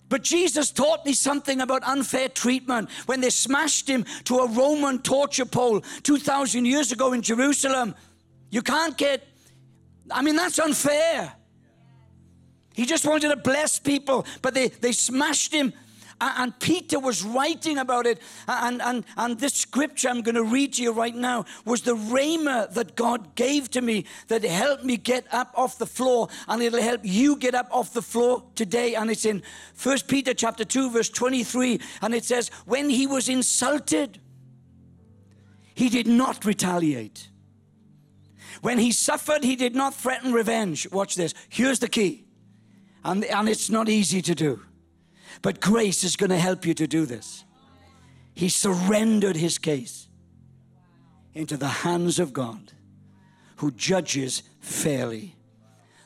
But 0.08 0.22
Jesus 0.22 0.70
taught 0.70 1.04
me 1.04 1.12
something 1.12 1.60
about 1.60 1.82
unfair 1.84 2.30
treatment 2.30 2.88
when 3.04 3.20
they 3.20 3.28
smashed 3.28 3.88
him 3.88 4.06
to 4.24 4.38
a 4.38 4.48
Roman 4.48 5.00
torture 5.00 5.44
pole 5.44 5.82
2,000 6.02 6.64
years 6.64 6.92
ago 6.92 7.12
in 7.12 7.20
Jerusalem. 7.20 7.94
You 8.50 8.62
can't 8.62 8.96
get, 8.96 9.26
I 10.10 10.22
mean, 10.22 10.36
that's 10.36 10.58
unfair. 10.58 11.34
He 12.78 12.86
just 12.86 13.04
wanted 13.04 13.30
to 13.30 13.36
bless 13.36 13.80
people, 13.80 14.24
but 14.40 14.54
they, 14.54 14.68
they 14.68 14.92
smashed 14.92 15.52
him. 15.52 15.72
And 16.20 16.56
Peter 16.60 17.00
was 17.00 17.24
writing 17.24 17.76
about 17.78 18.06
it. 18.06 18.20
And, 18.46 18.80
and, 18.80 19.04
and 19.16 19.36
this 19.36 19.54
scripture 19.54 20.08
I'm 20.08 20.22
going 20.22 20.36
to 20.36 20.44
read 20.44 20.74
to 20.74 20.82
you 20.84 20.92
right 20.92 21.14
now 21.14 21.44
was 21.64 21.82
the 21.82 21.96
rhema 21.96 22.72
that 22.74 22.94
God 22.94 23.34
gave 23.34 23.68
to 23.72 23.80
me 23.80 24.04
that 24.28 24.44
helped 24.44 24.84
me 24.84 24.96
get 24.96 25.26
up 25.34 25.50
off 25.56 25.76
the 25.78 25.86
floor. 25.86 26.28
And 26.46 26.62
it'll 26.62 26.80
help 26.80 27.00
you 27.02 27.34
get 27.34 27.56
up 27.56 27.66
off 27.72 27.92
the 27.92 28.00
floor 28.00 28.44
today. 28.54 28.94
And 28.94 29.10
it's 29.10 29.24
in 29.24 29.42
1 29.82 29.98
Peter 30.06 30.32
chapter 30.32 30.64
2, 30.64 30.92
verse 30.92 31.08
23. 31.08 31.80
And 32.00 32.14
it 32.14 32.24
says, 32.24 32.48
When 32.64 32.90
he 32.90 33.08
was 33.08 33.28
insulted, 33.28 34.20
he 35.74 35.88
did 35.88 36.06
not 36.06 36.44
retaliate. 36.44 37.28
When 38.62 38.78
he 38.78 38.92
suffered, 38.92 39.42
he 39.42 39.56
did 39.56 39.74
not 39.74 39.94
threaten 39.94 40.32
revenge. 40.32 40.88
Watch 40.92 41.16
this. 41.16 41.34
Here's 41.48 41.80
the 41.80 41.88
key. 41.88 42.27
And, 43.04 43.24
and 43.24 43.48
it's 43.48 43.70
not 43.70 43.88
easy 43.88 44.22
to 44.22 44.34
do. 44.34 44.62
But 45.42 45.60
grace 45.60 46.04
is 46.04 46.16
going 46.16 46.30
to 46.30 46.38
help 46.38 46.66
you 46.66 46.74
to 46.74 46.86
do 46.86 47.06
this. 47.06 47.44
He 48.34 48.48
surrendered 48.48 49.36
his 49.36 49.58
case 49.58 50.08
into 51.34 51.56
the 51.56 51.68
hands 51.68 52.18
of 52.18 52.32
God, 52.32 52.72
who 53.56 53.70
judges 53.70 54.42
fairly. 54.60 55.34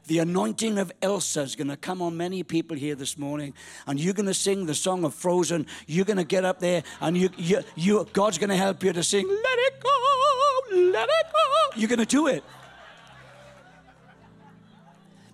The 0.07 0.18
anointing 0.18 0.78
of 0.78 0.92
Elsa 1.00 1.42
is 1.42 1.55
going 1.55 1.68
to 1.68 1.76
come 1.76 2.02
on 2.02 2.16
many 2.16 2.42
people 2.42 2.76
here 2.76 2.94
this 2.94 3.16
morning, 3.16 3.55
and 3.87 4.00
you're 4.00 4.14
going 4.14 4.26
to 4.26 4.35
sing 4.35 4.66
the 4.66 4.74
song 4.74 5.05
of 5.05 5.14
Frozen. 5.14 5.66
You're 5.87 6.05
going 6.05 6.16
to 6.16 6.24
get 6.24 6.44
up 6.44 6.59
there, 6.59 6.83
and 7.00 7.16
you, 7.16 7.31
you, 7.37 7.61
you, 7.76 8.07
God's 8.12 8.38
going 8.38 8.50
to 8.50 8.57
help 8.57 8.83
you 8.83 8.92
to 8.92 9.02
sing, 9.02 9.26
Let 9.28 9.59
it 9.59 9.81
go, 9.81 10.76
let 10.76 11.09
it 11.09 11.26
go. 11.33 11.81
You're 11.81 11.88
going 11.88 12.00
to 12.00 12.05
do 12.05 12.26
it. 12.26 12.42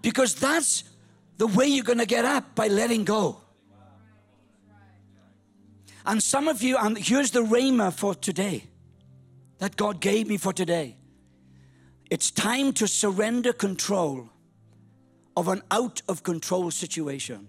Because 0.03 0.35
that's 0.35 0.85
the 1.39 1.47
way 1.47 1.67
you're 1.67 1.85
going 1.85 1.99
to 1.99 2.07
get 2.07 2.25
up 2.25 2.55
by 2.55 2.69
letting 2.69 3.05
go. 3.05 3.41
And 6.05 6.23
some 6.23 6.49
of 6.49 6.63
you, 6.63 6.77
and 6.77 6.97
here's 6.97 7.31
the 7.31 7.43
rhema 7.43 7.93
for 7.93 8.15
today 8.15 8.65
that 9.59 9.77
God 9.77 10.01
gave 10.01 10.29
me 10.29 10.37
for 10.37 10.53
today. 10.53 10.97
It's 12.11 12.31
time 12.31 12.73
to 12.75 12.89
surrender 12.89 13.53
control 13.53 14.31
of 15.37 15.49
an 15.49 15.63
out 15.71 16.03
of 16.09 16.23
control 16.23 16.71
situation. 16.71 17.49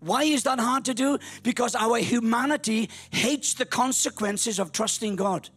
Why 0.00 0.24
is 0.24 0.42
that 0.42 0.58
hard 0.58 0.84
to 0.86 0.94
do? 0.94 1.18
Because 1.42 1.74
our 1.74 1.98
humanity 1.98 2.90
hates 3.10 3.54
the 3.54 3.64
consequences 3.64 4.58
of 4.58 4.72
trusting 4.72 5.16
God. 5.16 5.48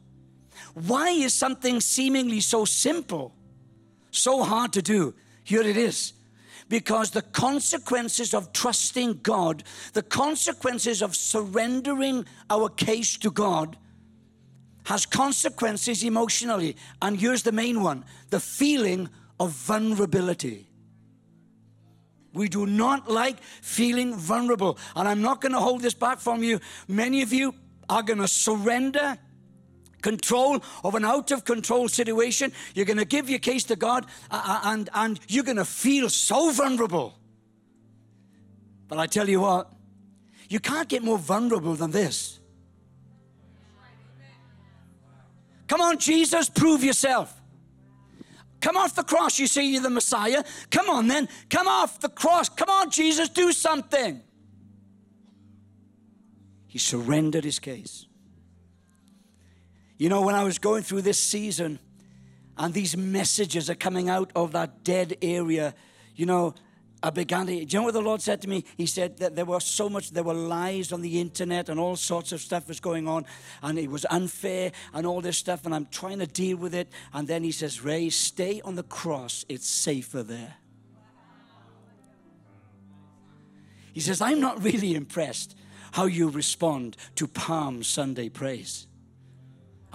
Why 0.73 1.10
is 1.10 1.34
something 1.34 1.82
seemingly 1.82 2.39
so 2.39 2.63
simple 2.63 3.34
so 4.12 4.43
hard 4.43 4.71
to 4.73 4.82
do? 4.82 5.13
Here 5.43 5.62
it 5.62 5.78
is. 5.78 6.13
Because 6.67 7.12
the 7.12 7.21
consequences 7.21 8.34
of 8.34 8.51
trusting 8.51 9.19
God, 9.21 9.63
the 9.93 10.01
consequences 10.01 11.01
of 11.01 11.15
surrendering 11.15 12.25
our 12.49 12.69
case 12.69 13.17
to 13.17 13.30
God, 13.30 13.78
has 14.86 15.06
consequences 15.06 16.04
emotionally. 16.04 16.75
And 17.01 17.19
here's 17.19 17.43
the 17.43 17.51
main 17.51 17.82
one 17.82 18.06
the 18.30 18.39
feeling 18.39 19.10
of 19.39 19.51
vulnerability. 19.51 20.67
We 22.34 22.49
do 22.49 22.65
not 22.65 23.10
like 23.10 23.41
feeling 23.41 24.13
vulnerable. 24.13 24.78
And 24.95 25.08
I'm 25.08 25.21
not 25.21 25.39
going 25.41 25.54
to 25.54 25.60
hold 25.60 25.82
this 25.82 25.93
back 25.93 26.19
from 26.19 26.43
you. 26.43 26.60
Many 26.88 27.21
of 27.21 27.32
you 27.32 27.56
are 27.89 28.04
going 28.04 28.19
to 28.19 28.28
surrender 28.28 29.17
control 30.06 30.62
of 30.84 30.94
an 30.94 31.04
out 31.04 31.32
of 31.32 31.44
control 31.46 31.88
situation. 31.88 32.52
You're 32.76 32.86
going 32.86 33.00
to 33.00 33.06
give 33.06 33.28
your 33.28 33.39
case 33.39 33.63
to 33.65 33.76
God 33.76 34.06
uh, 34.30 34.39
uh, 34.46 34.62
and, 34.72 34.88
and 34.94 35.20
you're 35.28 35.44
going 35.44 35.58
to 35.58 35.65
feel 35.65 36.10
so 36.10 36.52
vulnerable. 36.52 37.18
But 38.88 39.00
I 39.00 39.08
tell 39.08 39.28
you 39.28 39.41
what, 39.41 39.72
you 40.48 40.60
can't 40.60 40.88
get 40.88 41.02
more 41.02 41.18
vulnerable 41.18 41.74
than 41.74 41.89
this. 41.89 42.39
Come 45.68 45.82
on, 45.82 45.98
Jesus, 45.98 46.50
prove 46.50 46.84
yourself. 46.84 47.41
Come 48.62 48.78
off 48.78 48.94
the 48.94 49.04
cross. 49.04 49.39
You 49.39 49.48
say 49.48 49.65
you're 49.65 49.82
the 49.82 49.89
Messiah. 49.89 50.44
Come 50.70 50.88
on, 50.88 51.08
then. 51.08 51.28
Come 51.50 51.68
off 51.68 52.00
the 52.00 52.10
cross. 52.10 52.48
Come 52.50 52.70
on, 52.70 52.91
Jesus, 52.91 53.30
do 53.30 53.52
something. 53.52 54.22
He 56.68 56.78
surrendered 56.78 57.44
his 57.44 57.58
case. 57.58 58.06
You 59.97 60.10
know, 60.10 60.21
when 60.21 60.36
I 60.36 60.43
was 60.43 60.60
going 60.60 60.84
through 60.84 61.03
this 61.03 61.19
season 61.19 61.79
and 62.58 62.73
these 62.73 62.97
messages 62.97 63.69
are 63.69 63.75
coming 63.75 64.10
out 64.10 64.31
of 64.36 64.51
that 64.51 64.84
dead 64.84 65.17
area, 65.21 65.73
you 66.15 66.25
know, 66.25 66.53
I 67.01 67.12
began 67.12 67.45
to, 67.45 67.53
do 67.53 67.60
you 67.60 67.79
know 67.79 67.84
what 67.84 67.93
the 67.93 68.01
Lord 68.01 68.21
said 68.21 68.41
to 68.41 68.49
me? 68.49 68.65
He 68.77 68.88
said 68.88 69.17
that 69.17 69.36
there 69.36 69.45
was 69.45 69.63
so 69.63 69.88
much, 69.89 70.12
there 70.12 70.23
were 70.23 70.34
lies 70.34 70.91
on 70.91 71.01
the 71.01 71.21
internet 71.21 71.69
and 71.69 71.79
all 71.79 71.95
sorts 71.95 72.31
of 72.31 72.41
stuff 72.41 72.67
was 72.67 72.79
going 72.79 73.08
on 73.08 73.25
and 73.62 73.77
it 73.77 73.91
was 73.91 74.05
unfair 74.10 74.71
and 74.93 75.05
all 75.05 75.21
this 75.21 75.38
stuff 75.38 75.65
and 75.65 75.75
I'm 75.75 75.86
trying 75.91 76.19
to 76.19 76.27
deal 76.27 76.58
with 76.58 76.73
it. 76.73 76.91
And 77.13 77.27
then 77.27 77.43
he 77.43 77.51
says, 77.51 77.84
Ray, 77.84 78.10
stay 78.10 78.60
on 78.62 78.75
the 78.75 78.84
cross. 78.84 79.45
It's 79.47 79.67
safer 79.67 80.23
there. 80.23 80.55
He 83.93 83.99
says, 83.99 84.19
I'm 84.19 84.41
not 84.41 84.62
really 84.63 84.95
impressed 84.95 85.55
how 85.91 86.05
you 86.05 86.29
respond 86.29 86.97
to 87.15 87.27
Palm 87.27 87.84
Sunday 87.84 88.29
praise. 88.29 88.88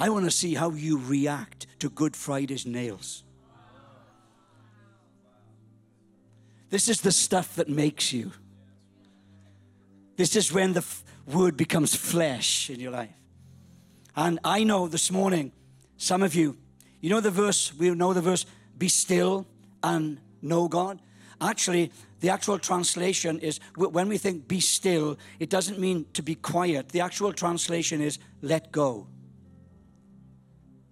I 0.00 0.08
want 0.08 0.24
to 0.24 0.30
see 0.30 0.54
how 0.54 0.70
you 0.70 0.98
react 0.98 1.66
to 1.80 1.90
Good 1.90 2.16
Friday's 2.16 2.64
nails. 2.64 3.22
This 6.70 6.88
is 6.88 7.02
the 7.02 7.12
stuff 7.12 7.56
that 7.56 7.68
makes 7.68 8.10
you. 8.10 8.32
This 10.16 10.36
is 10.36 10.50
when 10.50 10.72
the 10.72 10.80
f- 10.80 11.04
word 11.26 11.54
becomes 11.54 11.94
flesh 11.94 12.70
in 12.70 12.80
your 12.80 12.92
life. 12.92 13.12
And 14.16 14.38
I 14.42 14.64
know 14.64 14.88
this 14.88 15.10
morning, 15.10 15.52
some 15.98 16.22
of 16.22 16.34
you, 16.34 16.56
you 17.02 17.10
know 17.10 17.20
the 17.20 17.30
verse, 17.30 17.74
we 17.74 17.90
know 17.90 18.14
the 18.14 18.22
verse, 18.22 18.46
be 18.78 18.88
still 18.88 19.46
and 19.82 20.18
know 20.40 20.66
God. 20.66 21.02
Actually, 21.42 21.92
the 22.20 22.30
actual 22.30 22.58
translation 22.58 23.38
is 23.40 23.60
when 23.76 24.08
we 24.08 24.16
think 24.16 24.48
be 24.48 24.60
still, 24.60 25.18
it 25.38 25.50
doesn't 25.50 25.78
mean 25.78 26.06
to 26.14 26.22
be 26.22 26.36
quiet. 26.36 26.88
The 26.88 27.00
actual 27.00 27.34
translation 27.34 28.00
is 28.00 28.18
let 28.40 28.72
go 28.72 29.06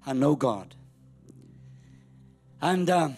and 0.07 0.21
know 0.21 0.35
God. 0.37 0.75
And, 2.61 2.91
uh, 2.91 3.11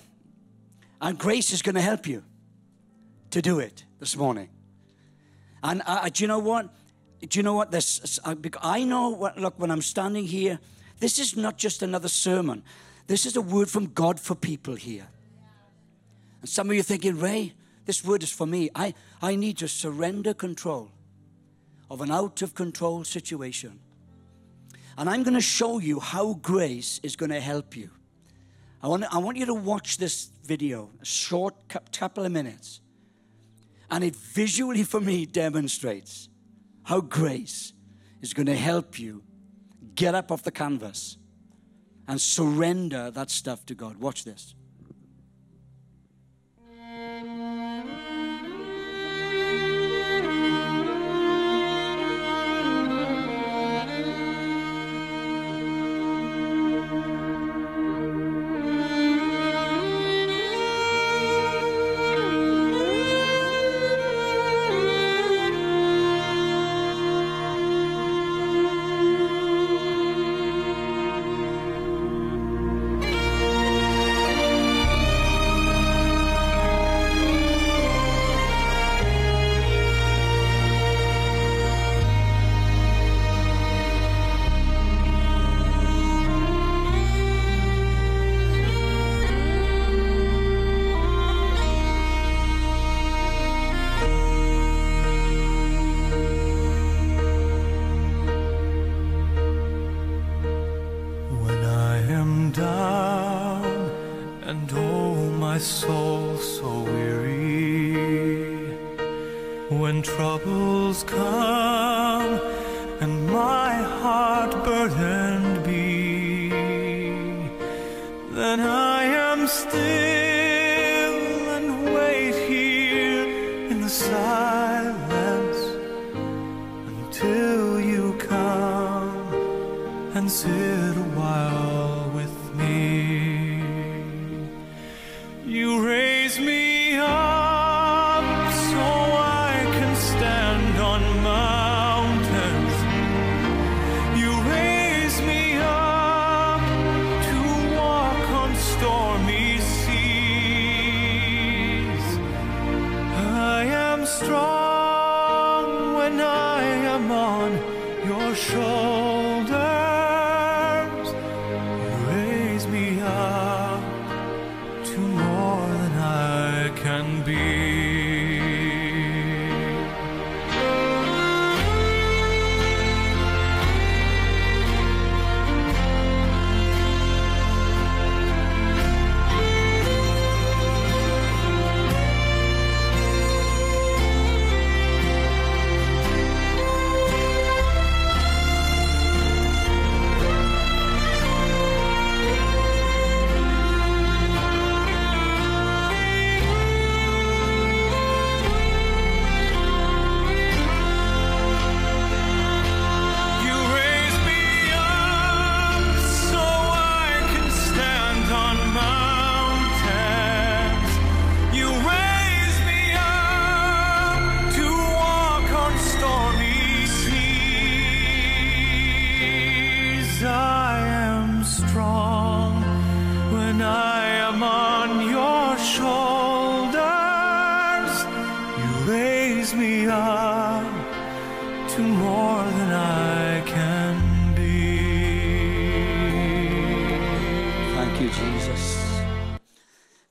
and 1.01 1.19
grace 1.19 1.53
is 1.53 1.62
going 1.62 1.77
to 1.77 1.81
help 1.81 2.07
you 2.07 2.23
to 3.31 3.40
do 3.40 3.59
it 3.59 3.85
this 3.99 4.16
morning. 4.16 4.49
And 5.62 5.83
uh, 5.87 6.09
do 6.09 6.25
you 6.25 6.29
know 6.29 6.38
what? 6.38 6.69
Do 7.21 7.38
you 7.38 7.43
know 7.43 7.55
what? 7.55 7.71
This 7.71 8.19
I 8.62 8.85
know. 8.85 9.11
What, 9.11 9.38
look, 9.38 9.55
when 9.59 9.71
I'm 9.71 9.83
standing 9.83 10.25
here, 10.25 10.59
this 10.99 11.19
is 11.19 11.37
not 11.37 11.59
just 11.59 11.83
another 11.83 12.09
sermon. 12.09 12.62
This 13.07 13.27
is 13.27 13.37
a 13.37 13.43
word 13.43 13.69
from 13.69 13.87
God 13.87 14.19
for 14.19 14.35
people 14.35 14.75
here. 14.75 15.07
And 16.40 16.49
some 16.49 16.71
of 16.71 16.77
you 16.77 16.83
thinking, 16.83 17.19
Ray, 17.19 17.53
this 17.85 18.05
word 18.05 18.23
is 18.23 18.31
for 18.31 18.47
me. 18.47 18.71
I, 18.75 18.95
I 19.21 19.37
need 19.37 19.59
to 19.59 19.69
surrender 19.69 20.33
control 20.33 20.90
of 21.90 22.01
an 22.01 22.11
out 22.11 22.40
of 22.40 22.55
control 22.55 23.05
situation. 23.05 23.81
And 24.98 25.09
I'm 25.09 25.22
going 25.22 25.35
to 25.35 25.40
show 25.40 25.79
you 25.79 26.00
how 26.00 26.35
grace 26.35 27.00
is 27.03 27.16
going 27.16 27.31
to 27.31 27.40
help 27.40 27.76
you. 27.76 27.90
I 28.83 28.88
want, 28.88 29.05
I 29.14 29.18
want 29.18 29.37
you 29.37 29.46
to 29.46 29.55
watch 29.55 29.98
this 29.98 30.31
video, 30.44 30.90
a 31.00 31.05
short 31.05 31.55
couple 31.92 32.24
of 32.24 32.33
minutes. 32.33 32.81
And 33.90 34.05
it 34.05 34.16
visually, 34.16 34.85
for 34.85 35.00
me, 35.00 35.26
demonstrates 35.26 36.29
how 36.85 37.00
grace 37.00 37.72
is 38.22 38.33
going 38.33 38.46
to 38.46 38.57
help 38.57 38.98
you 38.98 39.22
get 39.94 40.14
up 40.14 40.31
off 40.31 40.42
the 40.42 40.50
canvas 40.50 41.16
and 42.09 42.20
surrender 42.20 43.11
that 43.11 43.31
stuff 43.31 43.64
to 43.66 43.74
God. 43.74 43.96
Watch 43.98 44.24
this. 44.24 44.55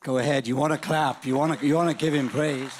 Go 0.09 0.17
ahead. 0.17 0.47
You 0.47 0.55
want 0.55 0.73
to 0.73 0.79
clap. 0.79 1.23
You 1.23 1.37
want 1.37 1.59
to, 1.59 1.67
you 1.67 1.75
want 1.75 1.87
to 1.87 1.95
give 1.95 2.15
him 2.15 2.29
praise. 2.29 2.71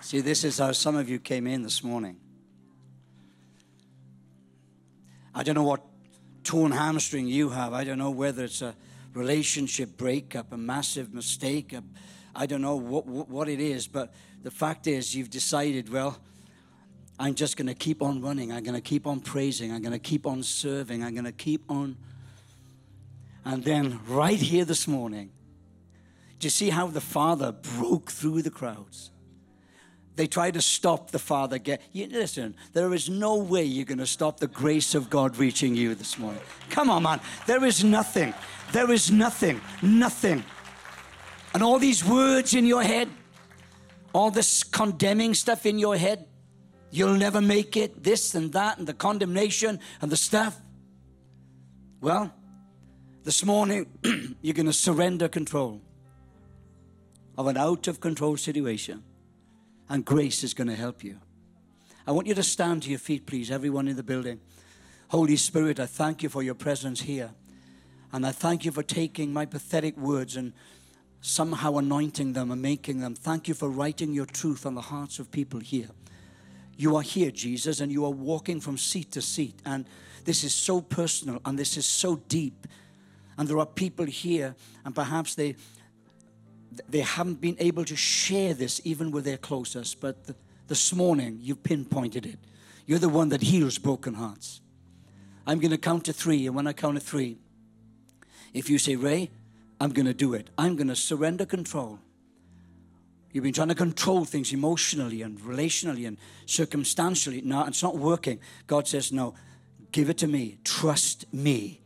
See, 0.00 0.18
this 0.18 0.42
is 0.42 0.58
how 0.58 0.72
some 0.72 0.96
of 0.96 1.08
you 1.08 1.20
came 1.20 1.46
in 1.46 1.62
this 1.62 1.84
morning. 1.84 2.16
I 5.32 5.44
don't 5.44 5.54
know 5.54 5.62
what 5.62 5.82
torn 6.42 6.72
hamstring 6.72 7.28
you 7.28 7.50
have. 7.50 7.72
I 7.72 7.84
don't 7.84 7.98
know 7.98 8.10
whether 8.10 8.42
it's 8.42 8.60
a 8.60 8.74
relationship 9.14 9.96
breakup, 9.96 10.52
a 10.52 10.56
massive 10.56 11.14
mistake. 11.14 11.72
a- 11.72 11.84
I 12.34 12.46
don't 12.46 12.60
know 12.60 12.74
what, 12.74 13.06
what 13.06 13.48
it 13.48 13.60
is, 13.60 13.86
but 13.86 14.12
the 14.42 14.50
fact 14.50 14.88
is, 14.88 15.14
you've 15.14 15.30
decided, 15.30 15.92
well, 15.92 16.18
I'm 17.20 17.34
just 17.34 17.58
going 17.58 17.66
to 17.66 17.74
keep 17.74 18.00
on 18.00 18.22
running. 18.22 18.50
I'm 18.50 18.62
going 18.62 18.74
to 18.74 18.80
keep 18.80 19.06
on 19.06 19.20
praising. 19.20 19.72
I'm 19.72 19.82
going 19.82 19.92
to 19.92 19.98
keep 19.98 20.26
on 20.26 20.42
serving. 20.42 21.04
I'm 21.04 21.12
going 21.12 21.26
to 21.26 21.32
keep 21.32 21.70
on. 21.70 21.98
And 23.44 23.62
then, 23.62 24.00
right 24.08 24.38
here 24.38 24.64
this 24.64 24.88
morning, 24.88 25.30
do 26.38 26.46
you 26.46 26.50
see 26.50 26.70
how 26.70 26.86
the 26.86 27.02
Father 27.02 27.52
broke 27.52 28.10
through 28.10 28.40
the 28.40 28.50
crowds? 28.50 29.10
They 30.16 30.26
tried 30.26 30.54
to 30.54 30.62
stop 30.62 31.10
the 31.10 31.18
Father. 31.18 31.58
Get 31.58 31.82
you 31.92 32.06
listen. 32.06 32.54
There 32.72 32.94
is 32.94 33.10
no 33.10 33.36
way 33.36 33.64
you're 33.64 33.84
going 33.84 33.98
to 33.98 34.06
stop 34.06 34.40
the 34.40 34.46
grace 34.46 34.94
of 34.94 35.10
God 35.10 35.36
reaching 35.36 35.76
you 35.76 35.94
this 35.94 36.18
morning. 36.18 36.40
Come 36.70 36.88
on, 36.88 37.02
man. 37.02 37.20
There 37.46 37.66
is 37.66 37.84
nothing. 37.84 38.32
There 38.72 38.90
is 38.90 39.10
nothing. 39.10 39.60
Nothing. 39.82 40.42
And 41.52 41.62
all 41.62 41.78
these 41.78 42.02
words 42.02 42.54
in 42.54 42.64
your 42.64 42.82
head, 42.82 43.10
all 44.14 44.30
this 44.30 44.64
condemning 44.64 45.34
stuff 45.34 45.66
in 45.66 45.78
your 45.78 45.98
head, 45.98 46.26
you'll 46.90 47.14
never 47.16 47.40
make 47.40 47.76
it. 47.76 48.02
This 48.02 48.34
and 48.34 48.52
that, 48.52 48.78
and 48.78 48.86
the 48.86 48.94
condemnation 48.94 49.80
and 50.00 50.10
the 50.10 50.16
stuff. 50.16 50.60
Well, 52.00 52.32
this 53.24 53.44
morning 53.44 53.86
you're 54.42 54.54
going 54.54 54.66
to 54.66 54.72
surrender 54.72 55.28
control 55.28 55.80
of 57.36 57.46
an 57.46 57.56
out 57.56 57.88
of 57.88 58.00
control 58.00 58.36
situation 58.36 59.02
and 59.88 60.04
grace 60.04 60.42
is 60.44 60.54
going 60.54 60.68
to 60.68 60.74
help 60.74 61.04
you. 61.04 61.18
I 62.06 62.12
want 62.12 62.26
you 62.26 62.34
to 62.34 62.42
stand 62.42 62.84
to 62.84 62.90
your 62.90 62.98
feet, 62.98 63.26
please, 63.26 63.50
everyone 63.50 63.88
in 63.88 63.96
the 63.96 64.02
building. 64.02 64.40
Holy 65.08 65.36
Spirit, 65.36 65.78
I 65.78 65.86
thank 65.86 66.22
you 66.22 66.28
for 66.28 66.42
your 66.42 66.54
presence 66.54 67.02
here. 67.02 67.30
And 68.12 68.26
I 68.26 68.32
thank 68.32 68.64
you 68.64 68.72
for 68.72 68.82
taking 68.82 69.32
my 69.32 69.44
pathetic 69.44 69.96
words 69.96 70.36
and 70.36 70.52
somehow 71.20 71.76
anointing 71.76 72.32
them 72.32 72.50
and 72.50 72.62
making 72.62 73.00
them. 73.00 73.14
Thank 73.14 73.48
you 73.48 73.54
for 73.54 73.68
writing 73.68 74.12
your 74.12 74.26
truth 74.26 74.64
on 74.64 74.74
the 74.74 74.80
hearts 74.80 75.18
of 75.18 75.30
people 75.30 75.60
here. 75.60 75.90
You 76.80 76.96
are 76.96 77.02
here, 77.02 77.30
Jesus, 77.30 77.80
and 77.80 77.92
you 77.92 78.06
are 78.06 78.10
walking 78.10 78.58
from 78.58 78.78
seat 78.78 79.12
to 79.12 79.20
seat. 79.20 79.60
And 79.66 79.84
this 80.24 80.44
is 80.44 80.54
so 80.54 80.80
personal 80.80 81.38
and 81.44 81.58
this 81.58 81.76
is 81.76 81.84
so 81.84 82.16
deep. 82.26 82.66
And 83.36 83.46
there 83.46 83.58
are 83.58 83.66
people 83.66 84.06
here, 84.06 84.54
and 84.82 84.94
perhaps 84.94 85.34
they 85.34 85.56
they 86.88 87.00
haven't 87.00 87.38
been 87.38 87.56
able 87.58 87.84
to 87.84 87.96
share 87.96 88.54
this 88.54 88.80
even 88.84 89.10
with 89.10 89.26
their 89.26 89.36
closest, 89.36 90.00
but 90.00 90.24
th- 90.24 90.38
this 90.68 90.94
morning 90.94 91.38
you've 91.42 91.62
pinpointed 91.62 92.24
it. 92.24 92.38
You're 92.86 92.98
the 92.98 93.10
one 93.10 93.28
that 93.28 93.42
heals 93.42 93.76
broken 93.76 94.14
hearts. 94.14 94.62
I'm 95.46 95.58
going 95.58 95.72
to 95.72 95.78
count 95.78 96.06
to 96.06 96.14
three, 96.14 96.46
and 96.46 96.56
when 96.56 96.66
I 96.66 96.72
count 96.72 96.94
to 96.94 97.00
three, 97.00 97.36
if 98.54 98.70
you 98.70 98.78
say, 98.78 98.96
Ray, 98.96 99.30
I'm 99.80 99.90
going 99.90 100.06
to 100.06 100.14
do 100.14 100.32
it, 100.32 100.48
I'm 100.56 100.76
going 100.76 100.88
to 100.88 100.96
surrender 100.96 101.44
control. 101.44 101.98
You've 103.32 103.44
been 103.44 103.52
trying 103.52 103.68
to 103.68 103.74
control 103.74 104.24
things 104.24 104.52
emotionally 104.52 105.22
and 105.22 105.38
relationally 105.40 106.06
and 106.06 106.16
circumstantially. 106.46 107.42
No, 107.42 107.64
it's 107.64 107.82
not 107.82 107.96
working. 107.96 108.40
God 108.66 108.88
says, 108.88 109.12
No, 109.12 109.34
give 109.92 110.10
it 110.10 110.18
to 110.18 110.26
me. 110.26 110.58
Trust 110.64 111.32
me. 111.32 111.80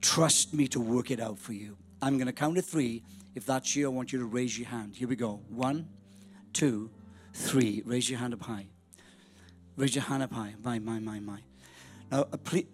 Trust 0.00 0.54
me 0.54 0.68
to 0.68 0.80
work 0.80 1.10
it 1.10 1.18
out 1.18 1.38
for 1.38 1.54
you. 1.54 1.76
I'm 2.00 2.18
going 2.18 2.26
to 2.26 2.32
count 2.32 2.56
to 2.56 2.62
three. 2.62 3.02
If 3.34 3.46
that's 3.46 3.74
you, 3.74 3.86
I 3.86 3.88
want 3.88 4.12
you 4.12 4.18
to 4.20 4.26
raise 4.26 4.56
your 4.58 4.68
hand. 4.68 4.94
Here 4.94 5.08
we 5.08 5.16
go. 5.16 5.40
One, 5.48 5.88
two, 6.52 6.90
three. 7.32 7.82
Raise 7.84 8.08
your 8.08 8.20
hand 8.20 8.34
up 8.34 8.42
high. 8.42 8.66
Raise 9.76 9.94
your 9.94 10.04
hand 10.04 10.22
up 10.22 10.32
high. 10.32 10.54
My, 10.62 10.78
my, 10.78 11.00
my, 11.00 11.18
my. 11.18 11.40
Now, 12.12 12.26
uh, 12.32 12.36
please, 12.36 12.66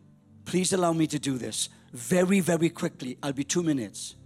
please 0.44 0.72
allow 0.72 0.92
me 0.92 1.06
to 1.06 1.18
do 1.18 1.38
this 1.38 1.70
very, 1.92 2.40
very 2.40 2.68
quickly. 2.68 3.16
I'll 3.22 3.32
be 3.32 3.44
two 3.44 3.62
minutes. 3.62 4.16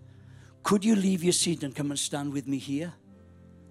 Could 0.65 0.85
you 0.85 0.97
leave 0.97 1.23
your 1.23 1.33
seat 1.33 1.63
and 1.63 1.75
come 1.75 1.91
and 1.91 1.99
stand 1.99 2.33
with 2.33 2.49
me 2.49 2.59
here? 2.59 2.95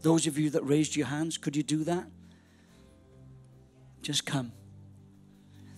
Those 0.04 0.28
of 0.28 0.38
you 0.38 0.50
that 0.50 0.64
raised 0.64 0.98
your 0.98 1.08
hands, 1.08 1.38
could 1.38 1.56
you 1.56 1.64
do 1.64 1.86
that? 1.86 2.06
Just 4.02 4.26
come. 4.26 4.52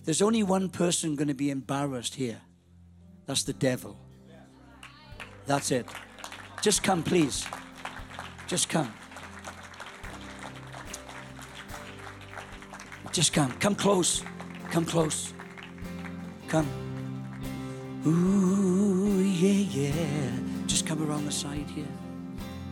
There's 0.04 0.20
only 0.20 0.42
one 0.42 0.68
person 0.68 1.14
going 1.14 1.28
to 1.28 1.34
be 1.34 1.48
embarrassed 1.50 2.16
here. 2.16 2.40
That's 3.26 3.44
the 3.44 3.52
devil. 3.52 3.96
That's 5.46 5.70
it. 5.70 5.86
Just 6.60 6.82
come, 6.82 7.04
please. 7.04 7.46
Just 8.48 8.68
come. 8.68 8.92
Just 13.12 13.32
come. 13.32 13.52
Come 13.52 13.76
close. 13.76 14.24
Come 14.72 14.84
close. 14.84 15.32
Come. 16.48 16.66
Ooh, 18.04 19.20
yeah, 19.20 19.88
yeah. 19.88 20.30
Just 20.66 20.84
come 20.84 21.08
around 21.08 21.26
the 21.26 21.32
side 21.32 21.70
here. 21.70 21.86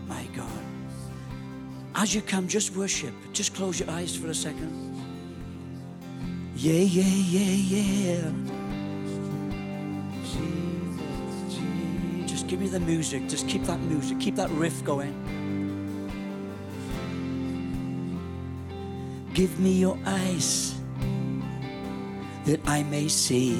My 0.08 0.24
God. 0.36 0.73
As 1.96 2.14
you 2.14 2.22
come, 2.22 2.48
just 2.48 2.74
worship. 2.74 3.14
Just 3.32 3.54
close 3.54 3.78
your 3.78 3.88
eyes 3.90 4.16
for 4.16 4.28
a 4.28 4.34
second. 4.34 4.72
Yeah, 6.56 6.72
yeah, 6.72 7.02
yeah, 7.04 7.76
yeah. 7.76 8.30
Just 12.26 12.48
give 12.48 12.60
me 12.60 12.68
the 12.68 12.80
music. 12.80 13.28
Just 13.28 13.48
keep 13.48 13.62
that 13.64 13.80
music. 13.80 14.18
Keep 14.18 14.36
that 14.36 14.50
riff 14.50 14.84
going. 14.84 15.14
Give 19.32 19.58
me 19.60 19.72
your 19.72 19.98
eyes 20.04 20.74
that 22.44 22.60
I 22.66 22.82
may 22.84 23.08
see. 23.08 23.56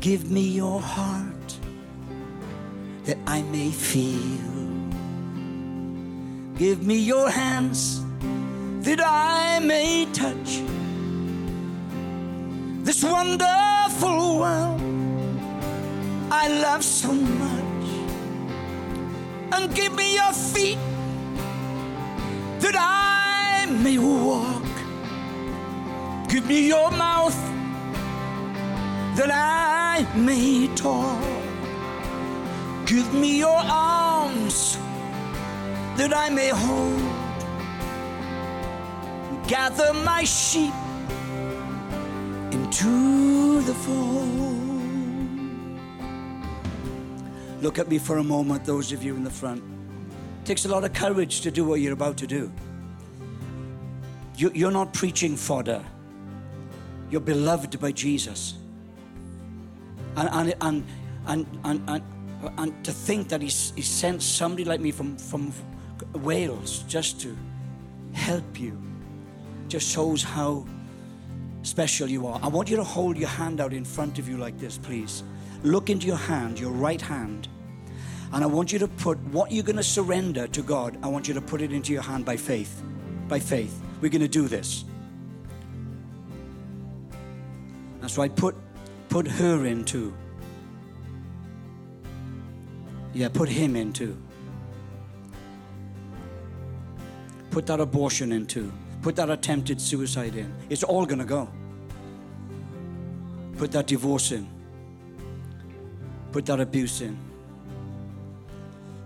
Give 0.00 0.30
me 0.30 0.42
your 0.42 0.80
heart 0.80 1.58
that 3.04 3.18
I 3.26 3.42
may 3.42 3.70
feel. 3.70 4.57
Give 6.58 6.82
me 6.84 6.98
your 6.98 7.30
hands 7.30 8.02
that 8.80 9.00
I 9.00 9.60
may 9.60 10.06
touch 10.12 10.60
this 12.82 13.04
wonderful 13.04 14.40
world 14.40 14.80
I 16.32 16.48
love 16.48 16.82
so 16.82 17.12
much. 17.12 17.88
And 19.52 19.72
give 19.72 19.94
me 19.94 20.16
your 20.16 20.32
feet 20.32 20.78
that 22.58 22.74
I 22.76 23.66
may 23.70 23.98
walk. 23.98 24.66
Give 26.28 26.44
me 26.44 26.66
your 26.66 26.90
mouth 26.90 27.38
that 29.16 29.30
I 29.30 30.06
may 30.16 30.68
talk. 30.74 31.22
Give 32.84 33.14
me 33.14 33.38
your 33.38 33.60
arms 33.62 34.76
that 35.98 36.16
I 36.16 36.30
may 36.30 36.48
hold. 36.48 37.02
Gather 39.48 39.92
my 40.04 40.22
sheep 40.22 40.72
into 42.52 43.60
the 43.62 43.74
fold. 43.74 44.38
Look 47.60 47.80
at 47.80 47.88
me 47.88 47.98
for 47.98 48.18
a 48.18 48.24
moment, 48.24 48.64
those 48.64 48.92
of 48.92 49.02
you 49.02 49.16
in 49.16 49.24
the 49.24 49.30
front. 49.30 49.60
It 50.42 50.46
takes 50.46 50.64
a 50.66 50.68
lot 50.68 50.84
of 50.84 50.92
courage 50.92 51.40
to 51.40 51.50
do 51.50 51.64
what 51.64 51.80
you're 51.80 51.94
about 51.94 52.16
to 52.18 52.28
do. 52.28 52.52
You, 54.36 54.52
you're 54.54 54.70
not 54.70 54.94
preaching 54.94 55.34
fodder. 55.34 55.84
You're 57.10 57.20
beloved 57.20 57.80
by 57.80 57.90
Jesus. 57.90 58.54
And, 60.16 60.28
and, 60.32 60.54
and, 60.60 60.84
and, 61.26 61.46
and, 61.64 62.02
and, 62.56 62.84
to 62.84 62.92
think 62.92 63.28
that 63.30 63.42
he's, 63.42 63.72
he 63.74 63.82
sent 63.82 64.22
somebody 64.22 64.64
like 64.64 64.80
me 64.80 64.92
from, 64.92 65.16
from 65.16 65.52
Wales 66.14 66.80
just 66.88 67.20
to 67.22 67.36
help 68.12 68.58
you 68.58 68.80
just 69.68 69.88
shows 69.88 70.22
how 70.22 70.66
special 71.62 72.08
you 72.08 72.26
are. 72.26 72.40
I 72.42 72.48
want 72.48 72.70
you 72.70 72.76
to 72.76 72.84
hold 72.84 73.16
your 73.16 73.28
hand 73.28 73.60
out 73.60 73.72
in 73.72 73.84
front 73.84 74.18
of 74.18 74.28
you 74.28 74.38
like 74.38 74.58
this, 74.58 74.78
please. 74.78 75.22
Look 75.62 75.90
into 75.90 76.06
your 76.06 76.16
hand, 76.16 76.58
your 76.58 76.70
right 76.70 77.00
hand. 77.00 77.48
And 78.32 78.42
I 78.42 78.46
want 78.46 78.72
you 78.72 78.78
to 78.78 78.88
put 78.88 79.18
what 79.26 79.52
you're 79.52 79.64
going 79.64 79.76
to 79.76 79.82
surrender 79.82 80.46
to 80.48 80.62
God, 80.62 80.96
I 81.02 81.08
want 81.08 81.28
you 81.28 81.34
to 81.34 81.40
put 81.40 81.62
it 81.62 81.72
into 81.72 81.92
your 81.92 82.02
hand 82.02 82.24
by 82.24 82.36
faith. 82.36 82.82
By 83.28 83.38
faith. 83.38 83.80
We're 84.00 84.10
going 84.10 84.22
to 84.22 84.28
do 84.28 84.48
this. 84.48 84.84
That's 88.00 88.16
right. 88.16 88.34
Put 88.34 88.54
put 89.08 89.26
her 89.26 89.66
into. 89.66 90.14
Yeah, 93.12 93.28
put 93.28 93.48
him 93.48 93.74
into. 93.74 94.16
Put 97.50 97.66
that 97.66 97.80
abortion 97.80 98.32
into. 98.32 98.72
Put 99.02 99.16
that 99.16 99.30
attempted 99.30 99.80
suicide 99.80 100.34
in. 100.34 100.52
It's 100.68 100.82
all 100.82 101.06
going 101.06 101.20
to 101.20 101.24
go. 101.24 101.48
Put 103.56 103.72
that 103.72 103.86
divorce 103.86 104.32
in. 104.32 104.48
Put 106.32 106.46
that 106.46 106.60
abuse 106.60 107.00
in. 107.00 107.18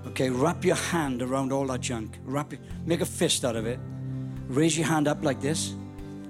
Okay, 0.08 0.28
wrap 0.28 0.64
your 0.64 0.76
hand 0.76 1.22
around 1.22 1.52
all 1.52 1.66
that 1.66 1.80
junk. 1.80 2.18
Wrap 2.24 2.52
it, 2.52 2.60
make 2.84 3.00
a 3.00 3.06
fist 3.06 3.44
out 3.44 3.56
of 3.56 3.66
it. 3.66 3.78
Raise 4.48 4.76
your 4.76 4.86
hand 4.86 5.08
up 5.08 5.24
like 5.24 5.40
this. 5.40 5.74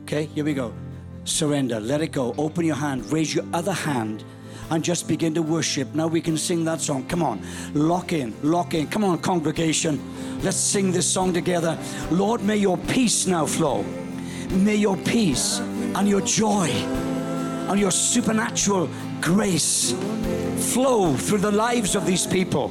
Okay, 0.03 0.27
here 0.27 0.45
we 0.45 0.55
go. 0.55 0.73
Surrender, 1.25 1.81
let 1.81 2.01
it 2.01 2.13
go. 2.13 2.35
Open 2.37 2.65
your 2.65 2.77
hand, 2.77 3.11
raise 3.11 3.35
your 3.35 3.45
other 3.53 3.73
hand, 3.73 4.25
and 4.71 4.83
just 4.83 5.09
begin 5.09 5.35
to 5.35 5.43
worship. 5.43 5.95
Now 5.95 6.07
we 6.07 6.21
can 6.21 6.37
sing 6.37 6.65
that 6.65 6.81
song. 6.81 7.07
Come 7.07 7.23
on, 7.23 7.43
lock 7.75 8.13
in, 8.13 8.35
lock 8.43 8.75
in. 8.75 8.87
Come 8.89 9.05
on, 9.05 9.19
congregation. 9.19 10.01
Let's 10.43 10.57
sing 10.57 10.93
this 10.93 11.07
song 11.07 11.33
together. 11.33 11.79
Lord, 12.11 12.43
may 12.43 12.57
your 12.57 12.77
peace 12.79 13.27
now 13.27 13.47
flow. 13.47 13.83
May 14.51 14.77
your 14.77 14.97
peace 14.97 15.61
and 15.61 16.09
your 16.09 16.21
joy 16.21 16.69
and 16.69 17.79
your 17.79 17.91
supernatural 17.91 18.89
grace 19.21 19.93
flow 20.73 21.15
through 21.15 21.39
the 21.39 21.53
lives 21.53 21.95
of 21.95 22.07
these 22.07 22.27
people. 22.27 22.71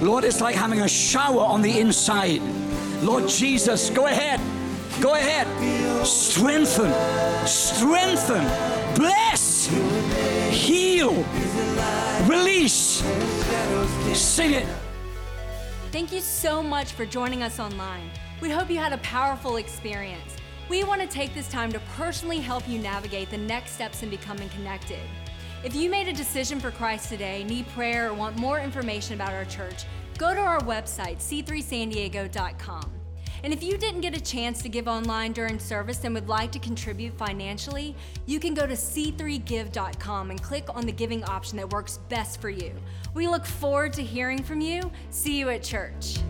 Lord, 0.00 0.24
it's 0.24 0.40
like 0.40 0.54
having 0.54 0.80
a 0.80 0.88
shower 0.88 1.40
on 1.40 1.62
the 1.62 1.78
inside. 1.78 2.42
Lord 3.02 3.28
Jesus, 3.28 3.90
go 3.90 4.06
ahead. 4.06 4.40
Go 5.00 5.14
ahead. 5.14 5.46
Strengthen. 6.06 6.92
Strengthen. 7.46 8.44
Bless. 8.96 10.33
Heal. 11.04 11.24
Release. 12.26 13.02
Sing 14.14 14.54
it. 14.54 14.66
Thank 15.92 16.12
you 16.12 16.20
so 16.20 16.62
much 16.62 16.92
for 16.92 17.04
joining 17.04 17.42
us 17.42 17.60
online. 17.60 18.10
We 18.40 18.50
hope 18.50 18.70
you 18.70 18.78
had 18.78 18.92
a 18.92 18.98
powerful 18.98 19.56
experience. 19.56 20.36
We 20.70 20.82
want 20.82 21.02
to 21.02 21.06
take 21.06 21.34
this 21.34 21.48
time 21.48 21.70
to 21.72 21.80
personally 21.96 22.38
help 22.38 22.66
you 22.66 22.78
navigate 22.78 23.30
the 23.30 23.36
next 23.36 23.72
steps 23.72 24.02
in 24.02 24.08
becoming 24.08 24.48
connected. 24.48 25.00
If 25.62 25.74
you 25.74 25.90
made 25.90 26.08
a 26.08 26.12
decision 26.12 26.58
for 26.58 26.70
Christ 26.70 27.10
today, 27.10 27.44
need 27.44 27.68
prayer, 27.68 28.10
or 28.10 28.14
want 28.14 28.38
more 28.38 28.58
information 28.60 29.14
about 29.14 29.34
our 29.34 29.44
church, 29.44 29.84
go 30.16 30.34
to 30.34 30.40
our 30.40 30.60
website, 30.60 31.18
c3sandiego.com. 31.18 32.93
And 33.44 33.52
if 33.52 33.62
you 33.62 33.76
didn't 33.76 34.00
get 34.00 34.16
a 34.16 34.20
chance 34.20 34.62
to 34.62 34.70
give 34.70 34.88
online 34.88 35.34
during 35.34 35.58
service 35.58 36.04
and 36.04 36.14
would 36.14 36.30
like 36.30 36.50
to 36.52 36.58
contribute 36.58 37.12
financially, 37.18 37.94
you 38.24 38.40
can 38.40 38.54
go 38.54 38.66
to 38.66 38.72
c3give.com 38.72 40.30
and 40.30 40.42
click 40.42 40.64
on 40.74 40.86
the 40.86 40.92
giving 40.92 41.22
option 41.24 41.58
that 41.58 41.70
works 41.70 41.98
best 42.08 42.40
for 42.40 42.48
you. 42.48 42.72
We 43.12 43.28
look 43.28 43.44
forward 43.44 43.92
to 43.92 44.02
hearing 44.02 44.42
from 44.42 44.62
you. 44.62 44.90
See 45.10 45.38
you 45.38 45.50
at 45.50 45.62
church. 45.62 46.20